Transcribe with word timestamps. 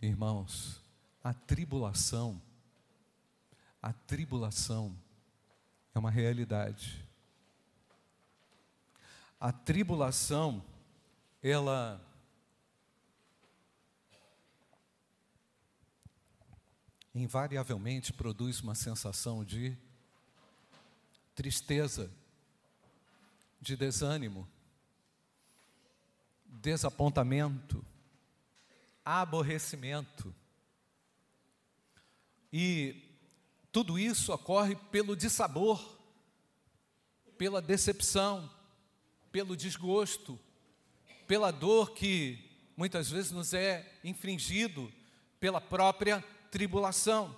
Irmãos, 0.00 0.80
a 1.24 1.34
tribulação, 1.34 2.40
a 3.82 3.92
tribulação 3.92 4.96
é 5.92 5.98
uma 5.98 6.10
realidade. 6.10 7.04
A 9.40 9.50
tribulação, 9.50 10.64
ela 11.42 12.00
invariavelmente 17.12 18.12
produz 18.12 18.60
uma 18.60 18.76
sensação 18.76 19.44
de 19.44 19.76
tristeza, 21.34 22.08
de 23.60 23.76
desânimo, 23.76 24.48
desapontamento, 26.46 27.84
aborrecimento. 29.08 30.34
E 32.52 33.02
tudo 33.72 33.98
isso 33.98 34.32
ocorre 34.32 34.76
pelo 34.90 35.16
dissabor, 35.16 35.98
pela 37.38 37.62
decepção, 37.62 38.50
pelo 39.32 39.56
desgosto, 39.56 40.38
pela 41.26 41.50
dor 41.50 41.92
que 41.92 42.38
muitas 42.76 43.10
vezes 43.10 43.30
nos 43.30 43.54
é 43.54 43.98
infringido 44.04 44.92
pela 45.40 45.60
própria 45.60 46.22
tribulação. 46.50 47.34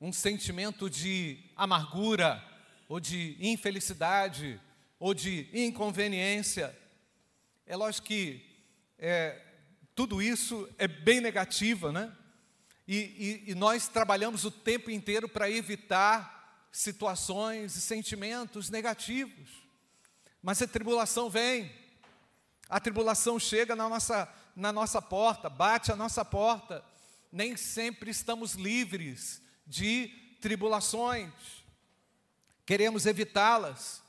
Um 0.00 0.12
sentimento 0.12 0.88
de 0.88 1.38
amargura, 1.56 2.42
ou 2.88 3.00
de 3.00 3.36
infelicidade, 3.40 4.60
ou 4.98 5.12
de 5.12 5.48
inconveniência. 5.52 6.76
É 7.66 7.74
lógico 7.74 8.06
que 8.06 8.44
é, 8.98 9.45
tudo 9.96 10.20
isso 10.20 10.68
é 10.76 10.86
bem 10.86 11.22
negativo, 11.22 11.90
né? 11.90 12.14
E, 12.86 13.42
e, 13.46 13.50
e 13.50 13.54
nós 13.54 13.88
trabalhamos 13.88 14.44
o 14.44 14.50
tempo 14.50 14.90
inteiro 14.90 15.26
para 15.26 15.50
evitar 15.50 16.68
situações 16.70 17.74
e 17.74 17.80
sentimentos 17.80 18.68
negativos. 18.68 19.48
Mas 20.42 20.60
a 20.60 20.68
tribulação 20.68 21.30
vem, 21.30 21.74
a 22.68 22.78
tribulação 22.78 23.40
chega 23.40 23.74
na 23.74 23.88
nossa, 23.88 24.28
na 24.54 24.70
nossa 24.70 25.00
porta, 25.00 25.48
bate 25.48 25.90
a 25.90 25.96
nossa 25.96 26.22
porta. 26.22 26.84
Nem 27.32 27.56
sempre 27.56 28.10
estamos 28.10 28.52
livres 28.52 29.40
de 29.66 30.08
tribulações, 30.42 31.32
queremos 32.66 33.06
evitá-las. 33.06 34.02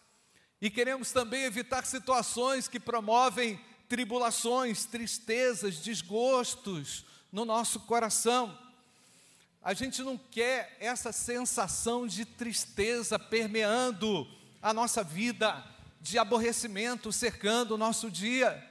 E 0.61 0.69
queremos 0.69 1.13
também 1.13 1.43
evitar 1.43 1.85
situações 1.85 2.67
que 2.67 2.79
promovem 2.79 3.57
tribulações, 3.87 4.85
tristezas, 4.85 5.77
desgostos 5.77 7.05
no 7.31 7.45
nosso 7.45 7.79
coração. 7.81 8.57
A 9.61 9.73
gente 9.73 10.01
não 10.01 10.17
quer 10.17 10.77
essa 10.79 11.11
sensação 11.11 12.07
de 12.07 12.25
tristeza 12.25 13.17
permeando 13.19 14.27
a 14.61 14.73
nossa 14.73 15.03
vida, 15.03 15.63
de 15.99 16.17
aborrecimento 16.17 17.11
cercando 17.11 17.75
o 17.75 17.77
nosso 17.77 18.09
dia. 18.09 18.63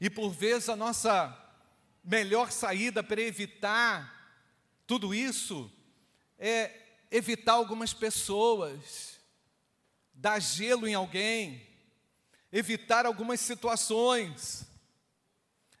E 0.00 0.10
por 0.10 0.30
vezes 0.30 0.68
a 0.68 0.76
nossa 0.76 1.38
melhor 2.02 2.50
saída 2.50 3.02
para 3.02 3.20
evitar 3.20 4.20
tudo 4.86 5.14
isso 5.14 5.70
é 6.38 6.70
evitar 7.10 7.52
algumas 7.52 7.94
pessoas, 7.94 9.18
dar 10.12 10.40
gelo 10.40 10.88
em 10.88 10.94
alguém, 10.94 11.71
evitar 12.52 13.06
algumas 13.06 13.40
situações, 13.40 14.66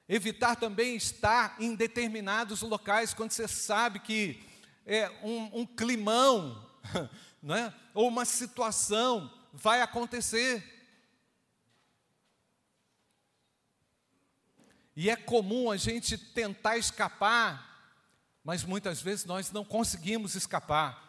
evitar 0.08 0.56
também 0.56 0.96
estar 0.96 1.54
em 1.60 1.74
determinados 1.74 2.62
locais 2.62 3.12
quando 3.12 3.30
você 3.30 3.46
sabe 3.46 4.00
que 4.00 4.42
é 4.86 5.10
um, 5.22 5.60
um 5.60 5.66
climão, 5.66 6.66
não 7.42 7.54
é? 7.54 7.74
ou 7.92 8.08
uma 8.08 8.24
situação 8.24 9.30
vai 9.52 9.82
acontecer. 9.82 10.70
E 14.96 15.10
é 15.10 15.16
comum 15.16 15.70
a 15.70 15.76
gente 15.76 16.16
tentar 16.16 16.78
escapar, 16.78 17.94
mas 18.42 18.64
muitas 18.64 19.00
vezes 19.00 19.24
nós 19.24 19.50
não 19.50 19.64
conseguimos 19.64 20.34
escapar. 20.34 21.00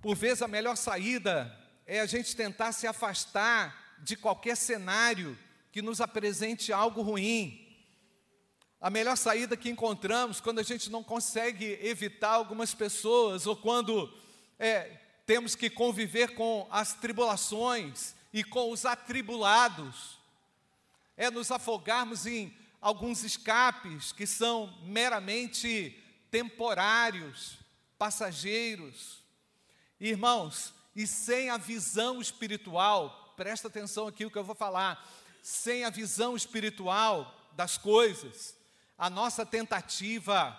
Por 0.00 0.14
vezes 0.14 0.42
a 0.42 0.48
melhor 0.48 0.76
saída 0.76 1.65
é 1.86 2.00
a 2.00 2.06
gente 2.06 2.34
tentar 2.34 2.72
se 2.72 2.86
afastar 2.86 3.96
de 3.98 4.16
qualquer 4.16 4.56
cenário 4.56 5.38
que 5.70 5.80
nos 5.80 6.00
apresente 6.00 6.72
algo 6.72 7.00
ruim. 7.00 7.62
A 8.80 8.90
melhor 8.90 9.16
saída 9.16 9.56
que 9.56 9.70
encontramos 9.70 10.40
quando 10.40 10.58
a 10.58 10.62
gente 10.62 10.90
não 10.90 11.02
consegue 11.02 11.78
evitar 11.80 12.30
algumas 12.30 12.74
pessoas 12.74 13.46
ou 13.46 13.56
quando 13.56 14.12
é, 14.58 14.98
temos 15.24 15.54
que 15.54 15.70
conviver 15.70 16.34
com 16.34 16.66
as 16.70 16.94
tribulações 16.94 18.14
e 18.32 18.44
com 18.44 18.70
os 18.70 18.84
atribulados, 18.84 20.18
é 21.16 21.30
nos 21.30 21.50
afogarmos 21.50 22.26
em 22.26 22.54
alguns 22.80 23.24
escapes 23.24 24.12
que 24.12 24.26
são 24.26 24.72
meramente 24.82 25.96
temporários, 26.30 27.58
passageiros. 27.96 29.24
Irmãos, 29.98 30.74
e 30.96 31.06
sem 31.06 31.50
a 31.50 31.58
visão 31.58 32.22
espiritual, 32.22 33.34
presta 33.36 33.68
atenção 33.68 34.08
aqui 34.08 34.24
o 34.24 34.30
que 34.30 34.38
eu 34.38 34.42
vou 34.42 34.54
falar, 34.54 35.06
sem 35.42 35.84
a 35.84 35.90
visão 35.90 36.34
espiritual 36.34 37.38
das 37.52 37.76
coisas, 37.76 38.56
a 38.96 39.10
nossa 39.10 39.44
tentativa 39.44 40.58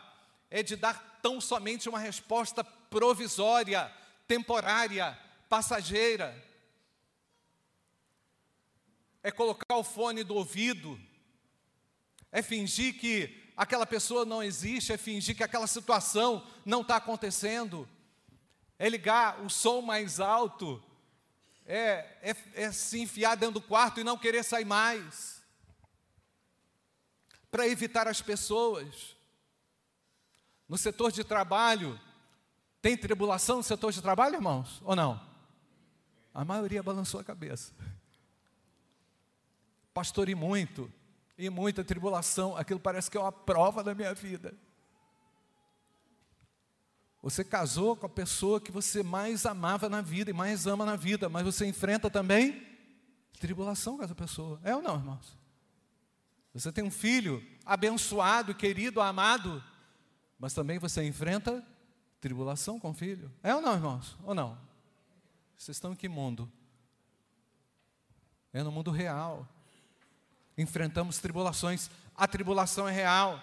é 0.52 0.62
de 0.62 0.76
dar 0.76 1.20
tão 1.24 1.42
somente 1.42 1.90
uma 1.90 1.97
resposta 1.97 2.64
provisória, 2.64 3.92
temporária, 4.28 5.18
passageira. 5.50 6.46
É 9.24 9.31
colocar 9.31 9.76
o 9.76 9.84
fone 9.84 10.24
do 10.24 10.36
ouvido, 10.36 11.00
é 12.31 12.44
fingir 12.44 13.00
que 13.00 13.52
aquela 13.58 13.88
pessoa 13.88 14.24
não 14.24 14.44
existe, 14.44 14.94
é 14.94 14.97
fingir 14.97 15.36
que 15.36 15.44
aquela 15.44 15.66
situação 15.66 16.46
não 16.64 16.81
está 16.81 16.97
acontecendo 16.97 17.90
é 18.80 18.90
ligar 18.90 19.42
o 19.42 19.50
som 19.50 19.82
mais 19.82 20.20
alto, 20.20 20.84
é, 21.66 22.06
é, 22.22 22.36
é 22.54 22.72
se 22.72 23.00
enfiar 23.02 23.36
dentro 23.36 23.60
do 23.60 23.68
quarto 23.68 24.00
e 24.00 24.04
não 24.04 24.18
querer 24.18 24.44
sair 24.44 24.66
mais, 24.66 25.42
para 27.50 27.68
evitar 27.68 28.08
as 28.08 28.22
pessoas. 28.22 29.16
No 30.68 30.78
setor 30.78 31.12
de 31.12 31.24
trabalho, 31.24 32.00
tem 32.82 32.98
tribulação 32.98 33.58
no 33.58 33.64
setor 33.64 33.92
de 33.92 34.02
trabalho, 34.02 34.36
irmãos? 34.36 34.82
Ou 34.84 34.96
não? 34.96 35.20
A 36.34 36.46
maioria 36.46 36.84
balançou 36.84 37.20
a 37.20 37.24
cabeça. 37.24 37.74
Pastor, 39.94 40.30
e 40.30 40.36
muito, 40.36 40.92
e 41.38 41.50
muita 41.50 41.84
tribulação, 41.84 42.56
aquilo 42.56 42.80
parece 42.80 43.09
que 43.09 43.18
é 43.18 43.20
uma 43.20 43.32
prova 43.32 43.84
da 43.84 43.96
minha 43.96 44.14
vida. 44.14 44.54
Você 47.22 47.44
casou 47.44 47.95
com 47.95 48.05
a 48.05 48.09
pessoa 48.09 48.61
que 48.61 48.72
você 48.72 49.03
mais 49.03 49.45
amava 49.45 49.89
na 49.89 50.01
vida 50.01 50.29
e 50.29 50.33
mais 50.33 50.67
ama 50.67 50.85
na 50.85 50.95
vida, 50.95 51.28
mas 51.28 51.44
você 51.44 51.66
enfrenta 51.66 52.09
também 52.09 52.66
tribulação 53.39 53.97
com 53.97 54.03
essa 54.03 54.16
pessoa. 54.16 54.59
É 54.63 54.75
ou 54.75 54.81
não, 54.81 54.95
irmãos? 54.95 55.38
Você 56.53 56.72
tem 56.72 56.83
um 56.83 56.91
filho 56.91 57.45
abençoado, 57.66 58.55
querido, 58.55 59.01
amado, 59.01 59.63
mas 60.39 60.53
também 60.53 60.79
você 60.79 61.03
enfrenta 61.03 61.63
tribulação 62.19 62.79
com 62.79 62.91
o 62.91 62.94
filho. 62.94 63.31
É 63.44 63.53
ou 63.53 63.61
não, 63.61 63.73
irmãos? 63.73 64.17
Ou 64.23 64.34
não? 64.34 64.57
Vocês 65.55 65.78
estão 65.78 65.94
em 65.94 65.95
que 65.95 66.08
mundo? 66.08 66.52
É 68.53 68.63
no 68.63 68.72
mundo 68.72 68.91
real. 68.91 69.47
Enfrentamos 70.58 71.20
tribulações. 71.20 71.90
A 72.16 72.28
tribulação 72.28 72.87
é 72.87 72.91
real. 72.91 73.41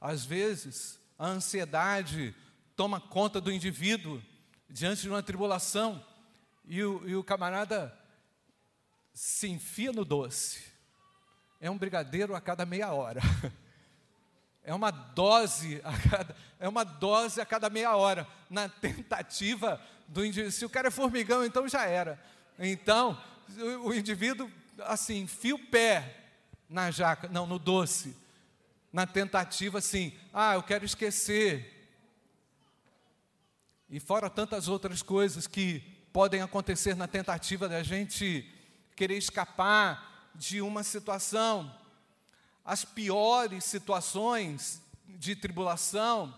Às 0.00 0.24
vezes, 0.24 0.98
a 1.18 1.26
ansiedade 1.26 2.34
toma 2.74 3.00
conta 3.00 3.40
do 3.40 3.50
indivíduo 3.50 4.22
diante 4.68 5.02
de 5.02 5.08
uma 5.08 5.22
tribulação 5.22 6.04
e 6.66 6.82
o, 6.82 7.08
e 7.08 7.16
o 7.16 7.24
camarada 7.24 7.96
se 9.14 9.48
enfia 9.48 9.92
no 9.92 10.04
doce. 10.04 10.62
É 11.60 11.70
um 11.70 11.78
brigadeiro 11.78 12.34
a 12.34 12.40
cada 12.40 12.66
meia 12.66 12.92
hora. 12.92 13.20
É 14.68 14.74
uma 14.74 14.90
dose 14.90 15.80
a 15.84 15.96
cada, 15.96 16.36
é 16.58 16.68
uma 16.68 16.82
dose 16.82 17.40
a 17.40 17.46
cada 17.46 17.70
meia 17.70 17.94
hora, 17.94 18.26
na 18.50 18.68
tentativa 18.68 19.80
do 20.08 20.26
indivíduo. 20.26 20.50
Se 20.50 20.64
o 20.64 20.68
cara 20.68 20.88
é 20.88 20.90
formigão, 20.90 21.44
então 21.44 21.68
já 21.68 21.86
era. 21.86 22.20
Então, 22.58 23.16
o, 23.56 23.90
o 23.90 23.94
indivíduo, 23.94 24.50
assim, 24.80 25.20
enfia 25.20 25.54
o 25.54 25.66
pé 25.66 26.16
na 26.68 26.90
jaca, 26.90 27.28
não, 27.28 27.46
no 27.46 27.60
doce 27.60 28.16
na 28.96 29.06
tentativa 29.06 29.76
assim, 29.76 30.10
ah, 30.32 30.54
eu 30.54 30.62
quero 30.62 30.82
esquecer. 30.82 31.86
E 33.90 34.00
fora 34.00 34.30
tantas 34.30 34.68
outras 34.68 35.02
coisas 35.02 35.46
que 35.46 35.80
podem 36.14 36.40
acontecer 36.40 36.96
na 36.96 37.06
tentativa 37.06 37.68
da 37.68 37.82
gente 37.82 38.50
querer 38.96 39.18
escapar 39.18 40.30
de 40.34 40.62
uma 40.62 40.82
situação. 40.82 41.70
As 42.64 42.86
piores 42.86 43.64
situações 43.64 44.80
de 45.06 45.36
tribulação 45.36 46.34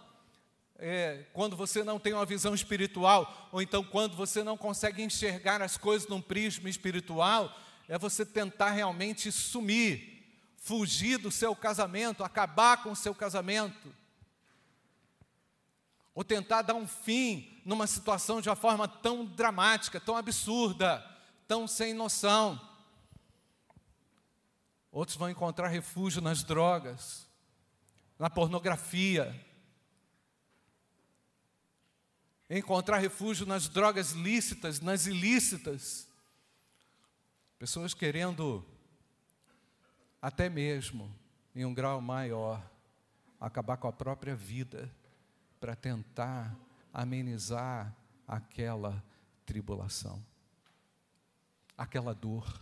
é, 0.81 1.26
quando 1.32 1.54
você 1.54 1.84
não 1.84 2.00
tem 2.00 2.12
uma 2.12 2.26
visão 2.26 2.56
espiritual, 2.56 3.49
ou 3.52 3.62
então 3.62 3.84
quando 3.84 4.16
você 4.16 4.43
não 4.43 4.56
consegue 4.56 5.00
enxergar 5.00 5.62
as 5.62 5.76
coisas 5.76 6.08
num 6.08 6.20
prisma 6.20 6.69
espiritual, 6.69 7.56
é 7.87 7.96
você 7.96 8.26
tentar 8.26 8.70
realmente 8.70 9.31
sumir, 9.31 10.18
fugir 10.58 11.19
do 11.19 11.31
seu 11.31 11.56
casamento, 11.56 12.22
acabar 12.22 12.82
com 12.82 12.93
o 12.93 12.96
seu 12.96 13.14
casamento, 13.14 13.94
ou 16.14 16.22
tentar 16.22 16.62
dar 16.62 16.75
um 16.75 16.87
fim 16.87 17.62
numa 17.64 17.87
situação 17.87 18.40
de 18.40 18.49
uma 18.49 18.56
forma 18.56 18.87
tão 18.88 19.25
dramática, 19.25 20.00
tão 20.00 20.16
absurda, 20.16 21.05
tão 21.46 21.66
sem 21.66 21.94
noção. 21.94 22.60
Outros 24.90 25.16
vão 25.16 25.31
encontrar 25.31 25.69
refúgio 25.69 26.20
nas 26.20 26.43
drogas, 26.43 27.26
na 28.19 28.28
pornografia, 28.28 29.46
encontrar 32.50 32.99
refúgio 32.99 33.46
nas 33.46 33.69
drogas 33.69 34.12
lícitas, 34.12 34.81
nas 34.81 35.06
ilícitas. 35.06 36.08
Pessoas 37.58 37.93
querendo, 37.93 38.64
até 40.20 40.49
mesmo 40.49 41.15
em 41.55 41.65
um 41.65 41.75
grau 41.75 42.00
maior, 42.00 42.65
acabar 43.41 43.76
com 43.76 43.88
a 43.88 43.93
própria 43.93 44.35
vida 44.35 44.91
para 45.61 45.75
tentar 45.75 46.56
amenizar 46.93 47.94
aquela 48.26 49.03
tribulação, 49.47 50.25
aquela 51.76 52.15
dor. 52.15 52.61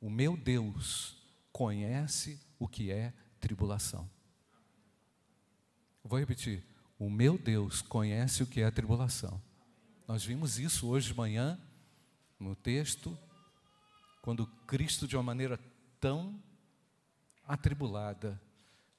O 0.00 0.10
meu 0.10 0.36
Deus 0.36 1.16
conhece 1.52 2.40
o 2.58 2.68
que 2.68 2.90
é 2.90 3.12
tribulação. 3.40 4.08
Vou 6.02 6.18
repetir. 6.18 6.64
O 6.98 7.10
meu 7.10 7.36
Deus 7.36 7.82
conhece 7.82 8.42
o 8.42 8.46
que 8.46 8.60
é 8.60 8.70
tribulação. 8.70 9.40
Nós 10.06 10.24
vimos 10.24 10.58
isso 10.58 10.88
hoje 10.88 11.08
de 11.08 11.14
manhã, 11.14 11.60
no 12.38 12.54
texto, 12.54 13.18
quando 14.26 14.44
Cristo, 14.66 15.06
de 15.06 15.16
uma 15.16 15.22
maneira 15.22 15.56
tão 16.00 16.42
atribulada, 17.46 18.42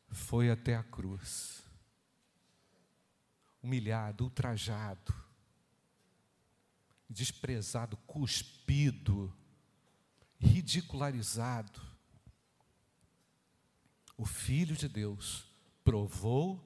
foi 0.09 0.49
até 0.49 0.73
a 0.73 0.83
cruz. 0.83 1.65
Humilhado, 3.61 4.23
ultrajado, 4.23 5.13
desprezado, 7.09 7.97
cuspido, 8.07 9.35
ridicularizado. 10.39 11.81
O 14.15 14.25
Filho 14.25 14.77
de 14.77 14.87
Deus 14.87 15.45
provou 15.83 16.65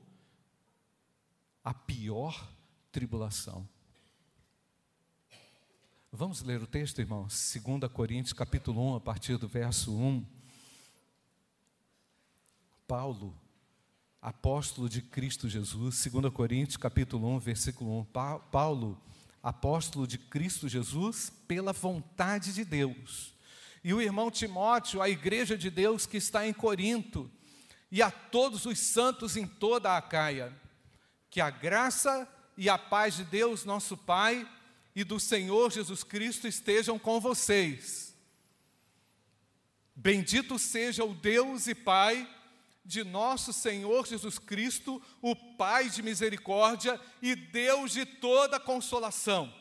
a 1.64 1.74
pior 1.74 2.48
tribulação. 2.92 3.68
Vamos 6.14 6.42
ler 6.42 6.62
o 6.62 6.68
texto, 6.68 7.00
irmãos? 7.00 7.58
2 7.64 7.90
Coríntios, 7.90 8.34
capítulo 8.34 8.82
1, 8.92 8.96
a 8.96 9.00
partir 9.00 9.38
do 9.38 9.48
verso 9.48 9.96
1. 9.96 10.26
Paulo, 12.86 13.34
apóstolo 14.22 14.90
de 14.90 15.02
Cristo 15.02 15.48
Jesus, 15.48 16.06
2 16.12 16.34
Coríntios, 16.34 16.76
capítulo 16.76 17.30
1, 17.36 17.40
versículo 17.40 18.02
1. 18.02 18.08
Paulo, 18.52 19.02
apóstolo 19.42 20.06
de 20.06 20.18
Cristo 20.18 20.68
Jesus, 20.68 21.32
pela 21.48 21.72
vontade 21.72 22.52
de 22.52 22.66
Deus. 22.66 23.34
E 23.82 23.94
o 23.94 24.02
irmão 24.02 24.30
Timóteo, 24.30 25.02
a 25.02 25.08
igreja 25.08 25.58
de 25.58 25.70
Deus 25.70 26.06
que 26.06 26.18
está 26.18 26.46
em 26.46 26.52
Corinto, 26.52 27.32
e 27.90 28.02
a 28.02 28.12
todos 28.12 28.66
os 28.66 28.78
santos 28.78 29.38
em 29.38 29.48
toda 29.48 29.96
a 29.96 30.02
Caia 30.02 30.54
que 31.30 31.40
a 31.40 31.50
graça 31.50 32.28
e 32.58 32.70
a 32.70 32.78
paz 32.78 33.16
de 33.16 33.24
Deus, 33.24 33.64
nosso 33.64 33.96
Pai, 33.96 34.46
e 34.96 35.04
do 35.04 35.20
Senhor 35.20 35.72
Jesus 35.72 36.04
Cristo 36.04 36.48
estejam 36.48 37.00
com 37.00 37.20
vocês. 37.20 38.16
Bendito 39.96 40.58
seja 40.58 41.04
o 41.04 41.14
Deus 41.14 41.68
e 41.68 41.76
Pai 41.76 42.28
de 42.84 43.04
nosso 43.04 43.54
Senhor 43.54 44.08
Jesus 44.08 44.40
Cristo, 44.40 45.02
o 45.22 45.36
Pai 45.36 45.90
de 45.90 46.02
misericórdia 46.02 47.00
e 47.22 47.36
Deus 47.36 47.92
de 47.92 48.06
toda 48.06 48.60
consolação. 48.60 49.54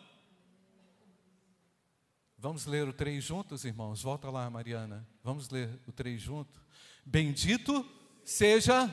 Vamos 2.38 2.64
ler 2.64 2.88
o 2.88 2.92
três 2.92 3.22
juntos, 3.22 3.66
irmãos? 3.66 4.02
Volta 4.02 4.30
lá, 4.30 4.48
Mariana. 4.48 5.06
Vamos 5.22 5.50
ler 5.50 5.78
o 5.86 5.92
três 5.92 6.22
juntos. 6.22 6.58
Bendito 7.04 7.86
seja 8.24 8.88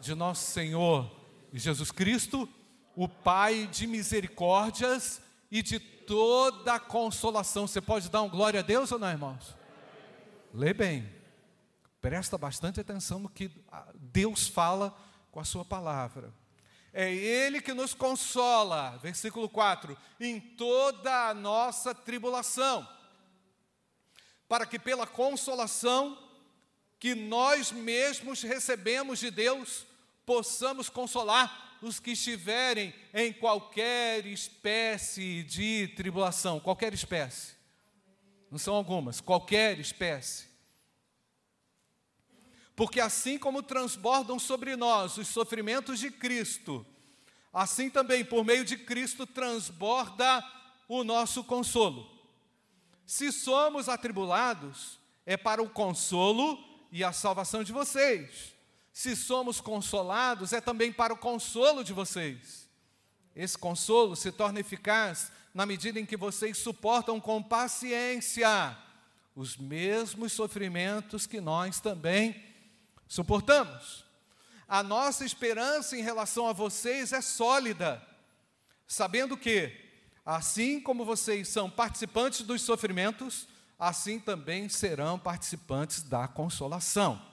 de 0.00 0.14
nosso 0.14 0.50
Senhor 0.50 1.08
Jesus 1.52 1.92
Cristo, 1.92 2.48
o 2.98 3.08
Pai 3.08 3.68
de 3.68 3.86
misericórdias 3.86 5.20
e 5.52 5.62
de 5.62 5.78
toda 5.78 6.80
consolação. 6.80 7.64
Você 7.64 7.80
pode 7.80 8.08
dar 8.08 8.22
um 8.22 8.28
glória 8.28 8.58
a 8.58 8.62
Deus 8.62 8.90
ou 8.90 8.98
não, 8.98 9.08
irmãos? 9.08 9.54
Lê 10.52 10.74
bem, 10.74 11.08
presta 12.00 12.36
bastante 12.36 12.80
atenção 12.80 13.20
no 13.20 13.28
que 13.28 13.52
Deus 13.94 14.48
fala 14.48 14.92
com 15.30 15.38
a 15.38 15.44
Sua 15.44 15.64
palavra. 15.64 16.34
É 16.92 17.08
Ele 17.14 17.60
que 17.60 17.72
nos 17.72 17.94
consola, 17.94 18.98
versículo 19.00 19.48
4, 19.48 19.96
em 20.18 20.40
toda 20.40 21.28
a 21.28 21.34
nossa 21.34 21.94
tribulação, 21.94 22.84
para 24.48 24.66
que 24.66 24.76
pela 24.76 25.06
consolação 25.06 26.18
que 26.98 27.14
nós 27.14 27.70
mesmos 27.70 28.42
recebemos 28.42 29.20
de 29.20 29.30
Deus, 29.30 29.86
possamos 30.26 30.88
consolar 30.88 31.67
os 31.80 32.00
que 32.00 32.12
estiverem 32.12 32.94
em 33.14 33.32
qualquer 33.32 34.26
espécie 34.26 35.42
de 35.42 35.88
tribulação, 35.96 36.60
qualquer 36.60 36.92
espécie. 36.92 37.54
Não 38.50 38.58
são 38.58 38.74
algumas, 38.74 39.20
qualquer 39.20 39.78
espécie. 39.78 40.48
Porque 42.74 43.00
assim 43.00 43.38
como 43.38 43.62
transbordam 43.62 44.38
sobre 44.38 44.76
nós 44.76 45.18
os 45.18 45.28
sofrimentos 45.28 45.98
de 45.98 46.10
Cristo, 46.10 46.86
assim 47.52 47.90
também 47.90 48.24
por 48.24 48.44
meio 48.44 48.64
de 48.64 48.76
Cristo 48.76 49.26
transborda 49.26 50.44
o 50.88 51.02
nosso 51.04 51.42
consolo. 51.44 52.08
Se 53.04 53.32
somos 53.32 53.88
atribulados, 53.88 54.98
é 55.26 55.36
para 55.36 55.62
o 55.62 55.68
consolo 55.68 56.58
e 56.90 57.02
a 57.02 57.12
salvação 57.12 57.62
de 57.62 57.72
vocês 57.72 58.57
se 58.98 59.14
somos 59.14 59.60
consolados, 59.60 60.52
é 60.52 60.60
também 60.60 60.92
para 60.92 61.14
o 61.14 61.16
consolo 61.16 61.84
de 61.84 61.92
vocês. 61.92 62.68
Esse 63.32 63.56
consolo 63.56 64.16
se 64.16 64.32
torna 64.32 64.58
eficaz 64.58 65.30
na 65.54 65.64
medida 65.64 66.00
em 66.00 66.04
que 66.04 66.16
vocês 66.16 66.58
suportam 66.58 67.20
com 67.20 67.40
paciência 67.40 68.76
os 69.36 69.56
mesmos 69.56 70.32
sofrimentos 70.32 71.28
que 71.28 71.40
nós 71.40 71.78
também 71.78 72.42
suportamos. 73.06 74.04
A 74.66 74.82
nossa 74.82 75.24
esperança 75.24 75.96
em 75.96 76.02
relação 76.02 76.48
a 76.48 76.52
vocês 76.52 77.12
é 77.12 77.20
sólida, 77.20 78.04
sabendo 78.84 79.36
que, 79.36 79.70
assim 80.26 80.80
como 80.80 81.04
vocês 81.04 81.46
são 81.46 81.70
participantes 81.70 82.42
dos 82.42 82.62
sofrimentos, 82.62 83.46
assim 83.78 84.18
também 84.18 84.68
serão 84.68 85.20
participantes 85.20 86.02
da 86.02 86.26
consolação. 86.26 87.27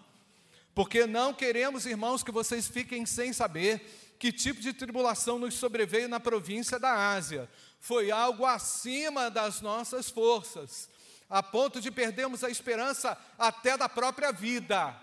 Porque 0.75 1.07
não 1.07 1.33
queremos, 1.33 1.85
irmãos, 1.85 2.21
que 2.21 2.33
vocês 2.33 2.67
fiquem 2.67 3.05
sem 3.05 3.31
saber 3.31 4.15
que 4.19 4.29
tipo 4.29 4.59
de 4.59 4.73
tribulação 4.73 5.39
nos 5.39 5.53
sobreveio 5.53 6.09
na 6.09 6.19
província 6.19 6.77
da 6.77 7.13
Ásia. 7.13 7.49
Foi 7.79 8.11
algo 8.11 8.45
acima 8.45 9.31
das 9.31 9.61
nossas 9.61 10.09
forças, 10.09 10.89
a 11.29 11.41
ponto 11.41 11.79
de 11.79 11.89
perdermos 11.89 12.43
a 12.43 12.49
esperança 12.49 13.17
até 13.39 13.77
da 13.77 13.87
própria 13.87 14.33
vida. 14.33 14.93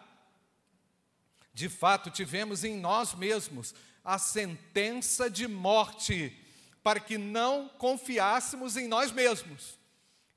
De 1.55 1.71
fato, 1.71 2.11
tivemos 2.11 2.65
em 2.65 2.77
nós 2.77 3.15
mesmos 3.15 3.75
a 4.05 4.19
sentença 4.19 5.31
de 5.31 5.49
morte, 5.49 6.39
para 6.83 7.01
que 7.01 7.17
não 7.17 7.69
confiássemos 7.79 8.77
em 8.77 8.89
nós 8.89 9.11
mesmos, 9.11 9.79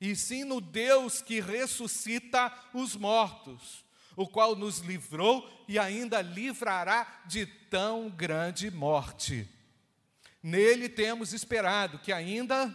e 0.00 0.16
sim 0.16 0.44
no 0.44 0.62
Deus 0.62 1.20
que 1.20 1.40
ressuscita 1.40 2.50
os 2.72 2.96
mortos 2.96 3.85
o 4.16 4.26
qual 4.26 4.56
nos 4.56 4.78
livrou 4.78 5.46
e 5.68 5.78
ainda 5.78 6.22
livrará 6.22 7.20
de 7.26 7.44
tão 7.44 8.08
grande 8.08 8.70
morte. 8.70 9.48
Nele 10.42 10.88
temos 10.88 11.32
esperado 11.32 11.98
que 11.98 12.12
ainda 12.12 12.74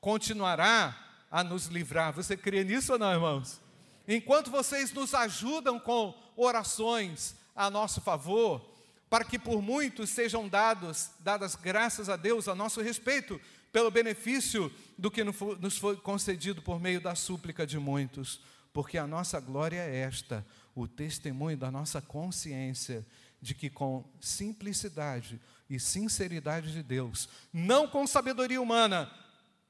continuará 0.00 0.96
a 1.30 1.42
nos 1.42 1.66
livrar. 1.66 2.12
Você 2.12 2.36
crê 2.36 2.62
nisso 2.62 2.92
ou 2.92 2.98
não, 2.98 3.12
irmãos? 3.12 3.60
Enquanto 4.06 4.50
vocês 4.50 4.92
nos 4.92 5.14
ajudam 5.14 5.80
com 5.80 6.14
orações 6.36 7.34
a 7.56 7.70
nosso 7.70 8.02
favor, 8.02 8.70
para 9.08 9.24
que 9.24 9.38
por 9.38 9.62
muitos 9.62 10.10
sejam 10.10 10.48
dados, 10.48 11.10
dadas 11.20 11.54
graças 11.54 12.08
a 12.08 12.16
Deus 12.16 12.48
a 12.48 12.54
nosso 12.54 12.82
respeito, 12.82 13.40
pelo 13.72 13.90
benefício 13.90 14.72
do 14.98 15.10
que 15.10 15.24
nos 15.24 15.78
foi 15.78 15.96
concedido 15.96 16.60
por 16.60 16.78
meio 16.78 17.00
da 17.00 17.14
súplica 17.14 17.66
de 17.66 17.78
muitos, 17.78 18.40
porque 18.74 18.98
a 18.98 19.06
nossa 19.06 19.38
glória 19.38 19.78
é 19.78 20.00
esta, 20.00 20.44
o 20.74 20.88
testemunho 20.88 21.56
da 21.56 21.70
nossa 21.70 22.02
consciência 22.02 23.06
de 23.40 23.54
que 23.54 23.70
com 23.70 24.04
simplicidade 24.20 25.40
e 25.70 25.78
sinceridade 25.78 26.72
de 26.72 26.82
Deus, 26.82 27.28
não 27.52 27.86
com 27.86 28.04
sabedoria 28.04 28.60
humana, 28.60 29.10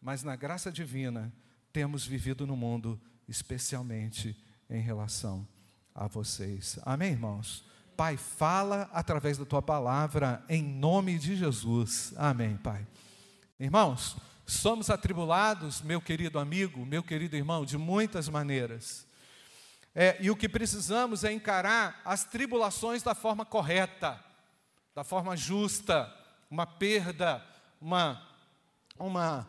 mas 0.01 0.23
na 0.23 0.35
graça 0.35 0.73
divina, 0.73 1.31
temos 1.71 2.07
vivido 2.07 2.47
no 2.47 2.57
mundo, 2.57 2.99
especialmente 3.29 4.35
em 4.71 4.81
relação 4.81 5.47
a 5.95 6.07
vocês. 6.07 6.79
Amém, 6.83 7.13
irmãos? 7.13 7.63
Pai, 7.95 8.17
fala 8.17 8.89
através 8.93 9.37
da 9.37 9.45
tua 9.45 9.61
palavra 9.61 10.43
em 10.49 10.63
nome 10.63 11.19
de 11.19 11.37
Jesus. 11.37 12.15
Amém, 12.17 12.57
Pai. 12.57 12.87
Irmãos, 13.61 14.17
somos 14.47 14.91
atribulados, 14.91 15.81
meu 15.81 16.01
querido 16.01 16.39
amigo, 16.39 16.85
meu 16.85 17.03
querido 17.03 17.37
irmão, 17.37 17.65
de 17.65 17.79
muitas 17.79 18.29
maneiras. 18.29 19.07
É, 19.95 20.17
e 20.21 20.31
o 20.31 20.37
que 20.37 20.49
precisamos 20.49 21.25
é 21.25 21.33
encarar 21.33 22.01
as 22.05 22.25
tribulações 22.25 23.03
da 23.03 23.15
forma 23.15 23.45
correta, 23.45 24.23
da 24.95 25.05
forma 25.05 25.37
justa, 25.37 26.13
uma 26.51 26.67
perda, 26.67 27.45
uma, 27.81 28.21
uma, 28.99 29.49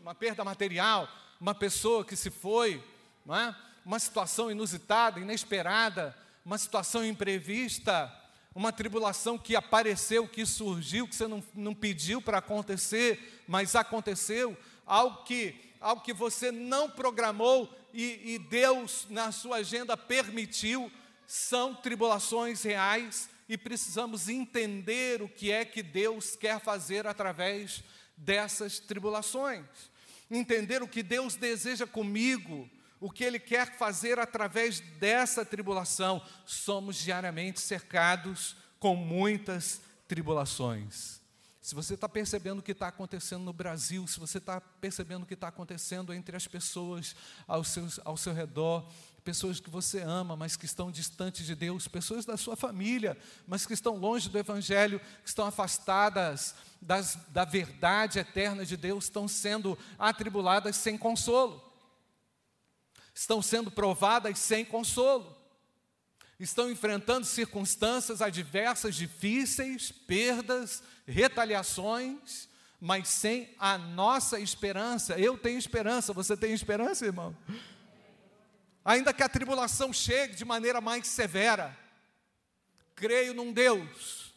uma 0.00 0.14
perda 0.14 0.44
material, 0.44 1.08
uma 1.40 1.54
pessoa 1.54 2.04
que 2.04 2.16
se 2.16 2.30
foi, 2.30 2.82
é? 3.28 3.54
uma 3.84 3.98
situação 3.98 4.50
inusitada, 4.50 5.20
inesperada, 5.20 6.16
uma 6.44 6.58
situação 6.58 7.04
imprevista, 7.04 8.12
uma 8.56 8.72
tribulação 8.72 9.36
que 9.36 9.54
apareceu, 9.54 10.26
que 10.26 10.46
surgiu, 10.46 11.06
que 11.06 11.14
você 11.14 11.28
não, 11.28 11.44
não 11.54 11.74
pediu 11.74 12.22
para 12.22 12.38
acontecer, 12.38 13.42
mas 13.46 13.76
aconteceu, 13.76 14.56
algo 14.86 15.24
que, 15.24 15.54
algo 15.78 16.00
que 16.00 16.14
você 16.14 16.50
não 16.50 16.88
programou 16.88 17.70
e, 17.92 18.32
e 18.32 18.38
Deus, 18.38 19.06
na 19.10 19.30
sua 19.30 19.56
agenda, 19.58 19.94
permitiu, 19.94 20.90
são 21.26 21.74
tribulações 21.74 22.62
reais 22.62 23.28
e 23.46 23.58
precisamos 23.58 24.26
entender 24.26 25.20
o 25.20 25.28
que 25.28 25.52
é 25.52 25.62
que 25.62 25.82
Deus 25.82 26.34
quer 26.34 26.58
fazer 26.58 27.06
através 27.06 27.84
dessas 28.16 28.78
tribulações. 28.78 29.66
Entender 30.30 30.82
o 30.82 30.88
que 30.88 31.02
Deus 31.02 31.36
deseja 31.36 31.86
comigo, 31.86 32.66
o 33.00 33.10
que 33.10 33.24
Ele 33.24 33.38
quer 33.38 33.76
fazer 33.76 34.18
através 34.18 34.80
dessa 34.80 35.44
tribulação. 35.44 36.22
Somos 36.44 36.96
diariamente 36.96 37.60
cercados 37.60 38.56
com 38.78 38.94
muitas 38.94 39.80
tribulações. 40.08 41.20
Se 41.60 41.74
você 41.74 41.94
está 41.94 42.08
percebendo 42.08 42.60
o 42.60 42.62
que 42.62 42.70
está 42.70 42.86
acontecendo 42.86 43.42
no 43.42 43.52
Brasil, 43.52 44.06
se 44.06 44.20
você 44.20 44.38
está 44.38 44.60
percebendo 44.60 45.24
o 45.24 45.26
que 45.26 45.34
está 45.34 45.48
acontecendo 45.48 46.14
entre 46.14 46.36
as 46.36 46.46
pessoas 46.46 47.16
ao 47.44 47.64
seu, 47.64 47.88
ao 48.04 48.16
seu 48.16 48.32
redor, 48.32 48.88
pessoas 49.24 49.58
que 49.58 49.68
você 49.68 50.00
ama, 50.00 50.36
mas 50.36 50.54
que 50.54 50.64
estão 50.64 50.92
distantes 50.92 51.44
de 51.44 51.56
Deus, 51.56 51.88
pessoas 51.88 52.24
da 52.24 52.36
sua 52.36 52.54
família, 52.54 53.18
mas 53.48 53.66
que 53.66 53.74
estão 53.74 53.96
longe 53.96 54.28
do 54.28 54.38
Evangelho, 54.38 55.00
que 55.24 55.28
estão 55.28 55.44
afastadas 55.44 56.54
das, 56.80 57.18
da 57.30 57.44
verdade 57.44 58.20
eterna 58.20 58.64
de 58.64 58.76
Deus, 58.76 59.06
estão 59.06 59.26
sendo 59.26 59.76
atribuladas 59.98 60.76
sem 60.76 60.96
consolo 60.96 61.65
estão 63.16 63.40
sendo 63.40 63.70
provadas 63.70 64.38
sem 64.38 64.62
consolo, 64.62 65.34
estão 66.38 66.70
enfrentando 66.70 67.24
circunstâncias 67.24 68.20
adversas, 68.20 68.94
difíceis, 68.94 69.90
perdas, 69.90 70.82
retaliações, 71.06 72.46
mas 72.78 73.08
sem 73.08 73.48
a 73.58 73.78
nossa 73.78 74.38
esperança. 74.38 75.18
Eu 75.18 75.38
tenho 75.38 75.58
esperança, 75.58 76.12
você 76.12 76.36
tem 76.36 76.52
esperança, 76.52 77.06
irmão? 77.06 77.34
Ainda 78.84 79.14
que 79.14 79.22
a 79.22 79.30
tribulação 79.30 79.94
chegue 79.94 80.36
de 80.36 80.44
maneira 80.44 80.82
mais 80.82 81.06
severa, 81.06 81.74
creio 82.94 83.32
num 83.32 83.50
Deus 83.50 84.34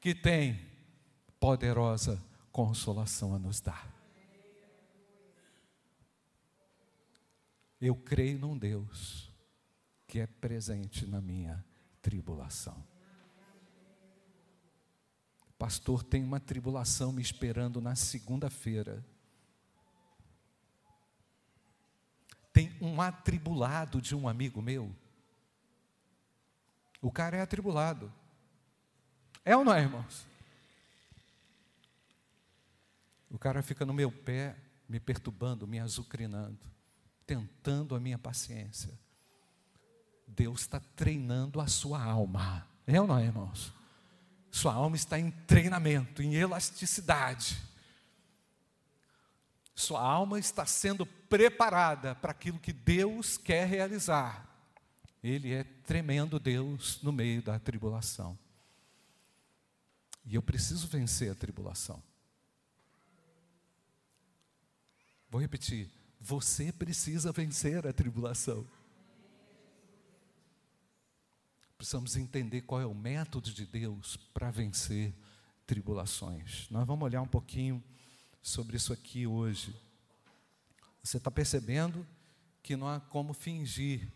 que 0.00 0.14
tem 0.14 0.64
poderosa 1.40 2.22
consolação 2.52 3.34
a 3.34 3.40
nos 3.40 3.60
dar. 3.60 3.95
Eu 7.86 7.94
creio 7.94 8.36
num 8.36 8.58
Deus 8.58 9.32
que 10.08 10.18
é 10.18 10.26
presente 10.26 11.06
na 11.06 11.20
minha 11.20 11.64
tribulação. 12.02 12.84
Pastor, 15.56 16.02
tem 16.02 16.24
uma 16.24 16.40
tribulação 16.40 17.12
me 17.12 17.22
esperando 17.22 17.80
na 17.80 17.94
segunda-feira. 17.94 19.06
Tem 22.52 22.76
um 22.80 23.00
atribulado 23.00 24.02
de 24.02 24.16
um 24.16 24.26
amigo 24.26 24.60
meu. 24.60 24.92
O 27.00 27.12
cara 27.12 27.36
é 27.36 27.40
atribulado. 27.40 28.12
É 29.44 29.56
ou 29.56 29.64
não 29.64 29.72
é, 29.72 29.82
irmãos? 29.82 30.26
O 33.30 33.38
cara 33.38 33.62
fica 33.62 33.86
no 33.86 33.94
meu 33.94 34.10
pé, 34.10 34.56
me 34.88 34.98
perturbando, 34.98 35.68
me 35.68 35.78
azucrinando 35.78 36.74
tentando 37.26 37.94
a 37.94 38.00
minha 38.00 38.18
paciência. 38.18 38.92
Deus 40.26 40.62
está 40.62 40.80
treinando 40.94 41.60
a 41.60 41.66
sua 41.66 42.02
alma. 42.02 42.66
É 42.86 43.00
ou 43.00 43.06
não 43.06 43.18
é, 43.18 43.24
irmãos? 43.24 43.72
Sua 44.50 44.72
alma 44.72 44.96
está 44.96 45.18
em 45.18 45.30
treinamento, 45.30 46.22
em 46.22 46.34
elasticidade. 46.34 47.60
Sua 49.74 50.00
alma 50.00 50.38
está 50.38 50.64
sendo 50.64 51.04
preparada 51.04 52.14
para 52.14 52.30
aquilo 52.30 52.58
que 52.58 52.72
Deus 52.72 53.36
quer 53.36 53.66
realizar. 53.66 54.46
Ele 55.22 55.52
é 55.52 55.64
tremendo 55.64 56.40
Deus 56.40 57.02
no 57.02 57.12
meio 57.12 57.42
da 57.42 57.58
tribulação. 57.58 58.38
E 60.24 60.34
eu 60.34 60.42
preciso 60.42 60.88
vencer 60.88 61.30
a 61.30 61.34
tribulação. 61.34 62.02
Vou 65.30 65.40
repetir. 65.40 65.90
Você 66.26 66.72
precisa 66.72 67.30
vencer 67.30 67.86
a 67.86 67.92
tribulação. 67.92 68.66
Precisamos 71.78 72.16
entender 72.16 72.62
qual 72.62 72.80
é 72.80 72.86
o 72.86 72.92
método 72.92 73.52
de 73.52 73.64
Deus 73.64 74.16
para 74.34 74.50
vencer 74.50 75.14
tribulações. 75.68 76.68
Nós 76.68 76.84
vamos 76.84 77.04
olhar 77.04 77.22
um 77.22 77.28
pouquinho 77.28 77.80
sobre 78.42 78.76
isso 78.76 78.92
aqui 78.92 79.24
hoje. 79.24 79.72
Você 81.00 81.18
está 81.18 81.30
percebendo 81.30 82.04
que 82.60 82.74
não 82.74 82.88
há 82.88 82.98
como 82.98 83.32
fingir 83.32 84.12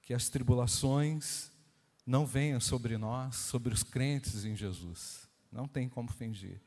que 0.00 0.14
as 0.14 0.30
tribulações 0.30 1.50
não 2.06 2.24
venham 2.24 2.58
sobre 2.58 2.96
nós, 2.96 3.36
sobre 3.36 3.74
os 3.74 3.82
crentes 3.82 4.46
em 4.46 4.56
Jesus. 4.56 5.28
Não 5.52 5.68
tem 5.68 5.90
como 5.90 6.10
fingir. 6.10 6.58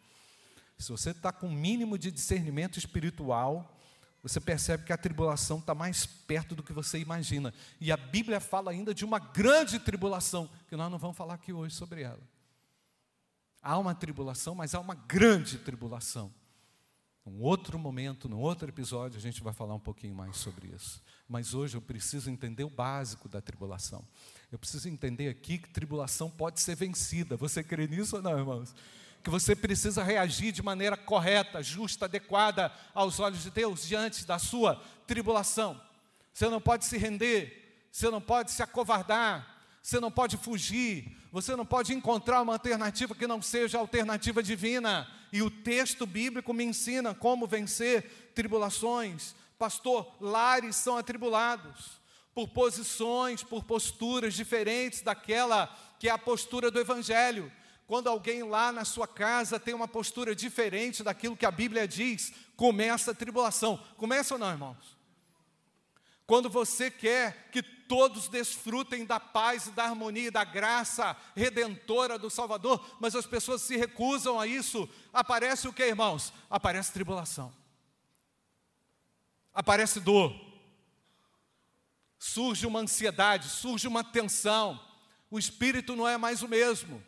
Se 0.78 0.92
você 0.92 1.10
está 1.10 1.32
com 1.32 1.48
o 1.48 1.52
mínimo 1.52 1.98
de 1.98 2.12
discernimento 2.12 2.78
espiritual, 2.78 3.74
você 4.28 4.40
percebe 4.40 4.84
que 4.84 4.94
a 4.94 4.98
tribulação 4.98 5.60
está 5.60 5.74
mais 5.74 6.06
perto 6.06 6.56
do 6.56 6.64
que 6.64 6.74
você 6.74 7.00
imagina. 7.00 7.54
E 7.80 7.92
a 7.92 7.98
Bíblia 7.98 8.40
fala 8.40 8.72
ainda 8.72 8.94
de 8.94 9.06
uma 9.06 9.20
grande 9.20 9.80
tribulação, 9.80 10.50
que 10.68 10.76
nós 10.76 10.92
não 10.92 10.98
vamos 10.98 11.16
falar 11.16 11.36
aqui 11.36 11.54
hoje 11.54 11.76
sobre 11.76 12.02
ela. 12.02 12.22
Há 13.62 13.78
uma 13.78 13.96
tribulação, 13.96 14.54
mas 14.54 14.76
há 14.76 14.80
uma 14.80 14.96
grande 14.96 15.58
tribulação. 15.58 16.34
Num 17.26 17.42
outro 17.42 17.78
momento, 17.78 18.30
num 18.30 18.40
outro 18.40 18.70
episódio, 18.70 19.18
a 19.18 19.22
gente 19.22 19.44
vai 19.44 19.52
falar 19.52 19.76
um 19.76 19.80
pouquinho 19.80 20.16
mais 20.16 20.38
sobre 20.38 20.68
isso. 20.68 21.04
Mas 21.28 21.54
hoje 21.54 21.76
eu 21.76 21.82
preciso 21.82 22.30
entender 22.30 22.64
o 22.64 22.70
básico 22.70 23.28
da 23.28 23.42
tribulação. 23.42 24.08
Eu 24.52 24.58
preciso 24.58 24.88
entender 24.88 25.28
aqui 25.28 25.58
que 25.58 25.70
tribulação 25.70 26.30
pode 26.30 26.62
ser 26.62 26.76
vencida. 26.76 27.36
Você 27.36 27.62
crê 27.62 27.86
nisso 27.86 28.16
ou 28.16 28.22
não, 28.22 28.38
irmãos? 28.38 28.74
Que 29.28 29.32
você 29.32 29.54
precisa 29.54 30.02
reagir 30.06 30.54
de 30.54 30.64
maneira 30.64 30.96
correta, 30.96 31.62
justa, 31.62 32.06
adequada 32.06 32.72
aos 32.94 33.20
olhos 33.20 33.44
de 33.44 33.52
Deus 33.52 33.86
diante 33.86 34.26
da 34.26 34.40
sua 34.40 34.82
tribulação. 35.06 35.82
Você 36.32 36.48
não 36.48 36.62
pode 36.62 36.86
se 36.86 36.98
render, 36.98 37.86
você 37.92 38.10
não 38.10 38.22
pode 38.22 38.52
se 38.52 38.64
acovardar, 38.64 39.66
você 39.84 40.00
não 40.00 40.10
pode 40.10 40.38
fugir, 40.38 41.14
você 41.30 41.58
não 41.58 41.66
pode 41.66 41.94
encontrar 41.94 42.42
uma 42.42 42.54
alternativa 42.54 43.14
que 43.14 43.28
não 43.28 43.42
seja 43.42 43.78
a 43.78 43.82
alternativa 43.82 44.42
divina. 44.42 45.06
E 45.34 45.42
o 45.42 45.52
texto 45.52 46.06
bíblico 46.06 46.54
me 46.54 46.64
ensina 46.64 47.14
como 47.14 47.46
vencer 47.46 48.32
tribulações. 48.34 49.36
Pastor, 49.60 50.10
lares 50.22 50.78
são 50.78 50.96
atribulados 50.96 52.00
por 52.34 52.48
posições, 52.48 53.44
por 53.44 53.66
posturas 53.66 54.36
diferentes 54.36 55.02
daquela 55.02 55.68
que 56.00 56.08
é 56.08 56.12
a 56.12 56.18
postura 56.18 56.72
do 56.72 56.80
Evangelho. 56.80 57.52
Quando 57.88 58.10
alguém 58.10 58.44
lá 58.44 58.70
na 58.74 58.84
sua 58.84 59.08
casa 59.08 59.58
tem 59.58 59.74
uma 59.74 59.88
postura 59.88 60.36
diferente 60.36 61.02
daquilo 61.02 61.38
que 61.38 61.46
a 61.46 61.52
Bíblia 61.52 61.88
diz, 61.88 62.34
começa 62.58 63.12
a 63.12 63.16
tribulação. 63.16 63.82
Começa 63.96 64.34
ou 64.34 64.40
não, 64.40 64.52
irmãos? 64.52 64.98
Quando 66.26 66.50
você 66.50 66.92
quer 66.92 67.50
que 67.50 67.64
todos 67.64 68.28
desfrutem 68.28 69.06
da 69.06 69.18
paz, 69.18 69.70
da 69.70 69.86
harmonia 69.86 70.30
da 70.30 70.44
graça 70.44 71.16
redentora 71.34 72.20
do 72.20 72.30
Salvador, 72.30 72.86
mas 73.00 73.16
as 73.16 73.26
pessoas 73.26 73.62
se 73.62 73.78
recusam 73.78 74.38
a 74.38 74.46
isso. 74.46 74.90
Aparece 75.14 75.70
o 75.70 75.74
que, 75.74 75.86
irmãos? 75.86 76.34
Aparece 76.50 76.92
tribulação, 76.92 77.56
aparece 79.54 80.02
dor, 80.02 80.36
surge 82.20 82.68
uma 82.68 82.80
ansiedade, 82.80 83.48
surge 83.48 83.88
uma 83.88 84.04
tensão, 84.04 84.78
o 85.32 85.40
espírito 85.40 85.96
não 85.96 86.06
é 86.06 86.18
mais 86.18 86.44
o 86.44 86.50
mesmo. 86.50 87.02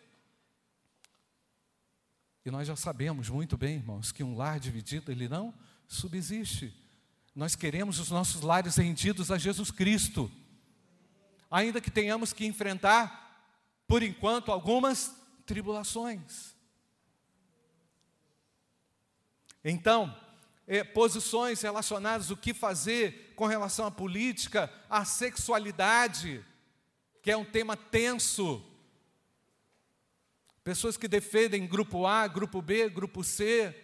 E 2.46 2.52
nós 2.52 2.68
já 2.68 2.76
sabemos 2.76 3.30
muito 3.30 3.58
bem, 3.58 3.76
irmãos, 3.76 4.12
que 4.12 4.24
um 4.24 4.36
lar 4.36 4.60
dividido, 4.60 5.12
ele 5.12 5.28
não 5.28 5.54
subsiste. 5.88 6.74
Nós 7.36 7.56
queremos 7.56 8.00
os 8.00 8.10
nossos 8.10 8.42
lares 8.42 8.76
rendidos 8.76 9.32
a 9.32 9.38
Jesus 9.38 9.72
Cristo. 9.72 10.32
Ainda 11.52 11.82
que 11.82 11.92
tenhamos 11.92 12.32
que 12.32 12.46
enfrentar, 12.46 13.48
por 13.88 14.04
enquanto, 14.04 14.52
algumas 14.52 15.16
tribulações. 15.46 16.54
Então, 19.64 20.16
é, 20.68 20.84
posições 20.84 21.62
relacionadas 21.62 22.30
ao 22.30 22.38
que 22.38 22.54
fazer 22.54 23.34
com 23.36 23.48
relação 23.48 23.88
à 23.88 23.92
política, 23.92 24.72
à 24.90 25.04
sexualidade, 25.04 26.46
que 27.22 27.32
é 27.32 27.36
um 27.36 27.44
tema 27.44 27.76
tenso, 27.76 28.64
pessoas 30.70 30.96
que 30.96 31.08
defendem 31.08 31.66
grupo 31.66 32.06
A, 32.06 32.28
grupo 32.28 32.62
B, 32.62 32.88
grupo 32.90 33.24
C. 33.24 33.76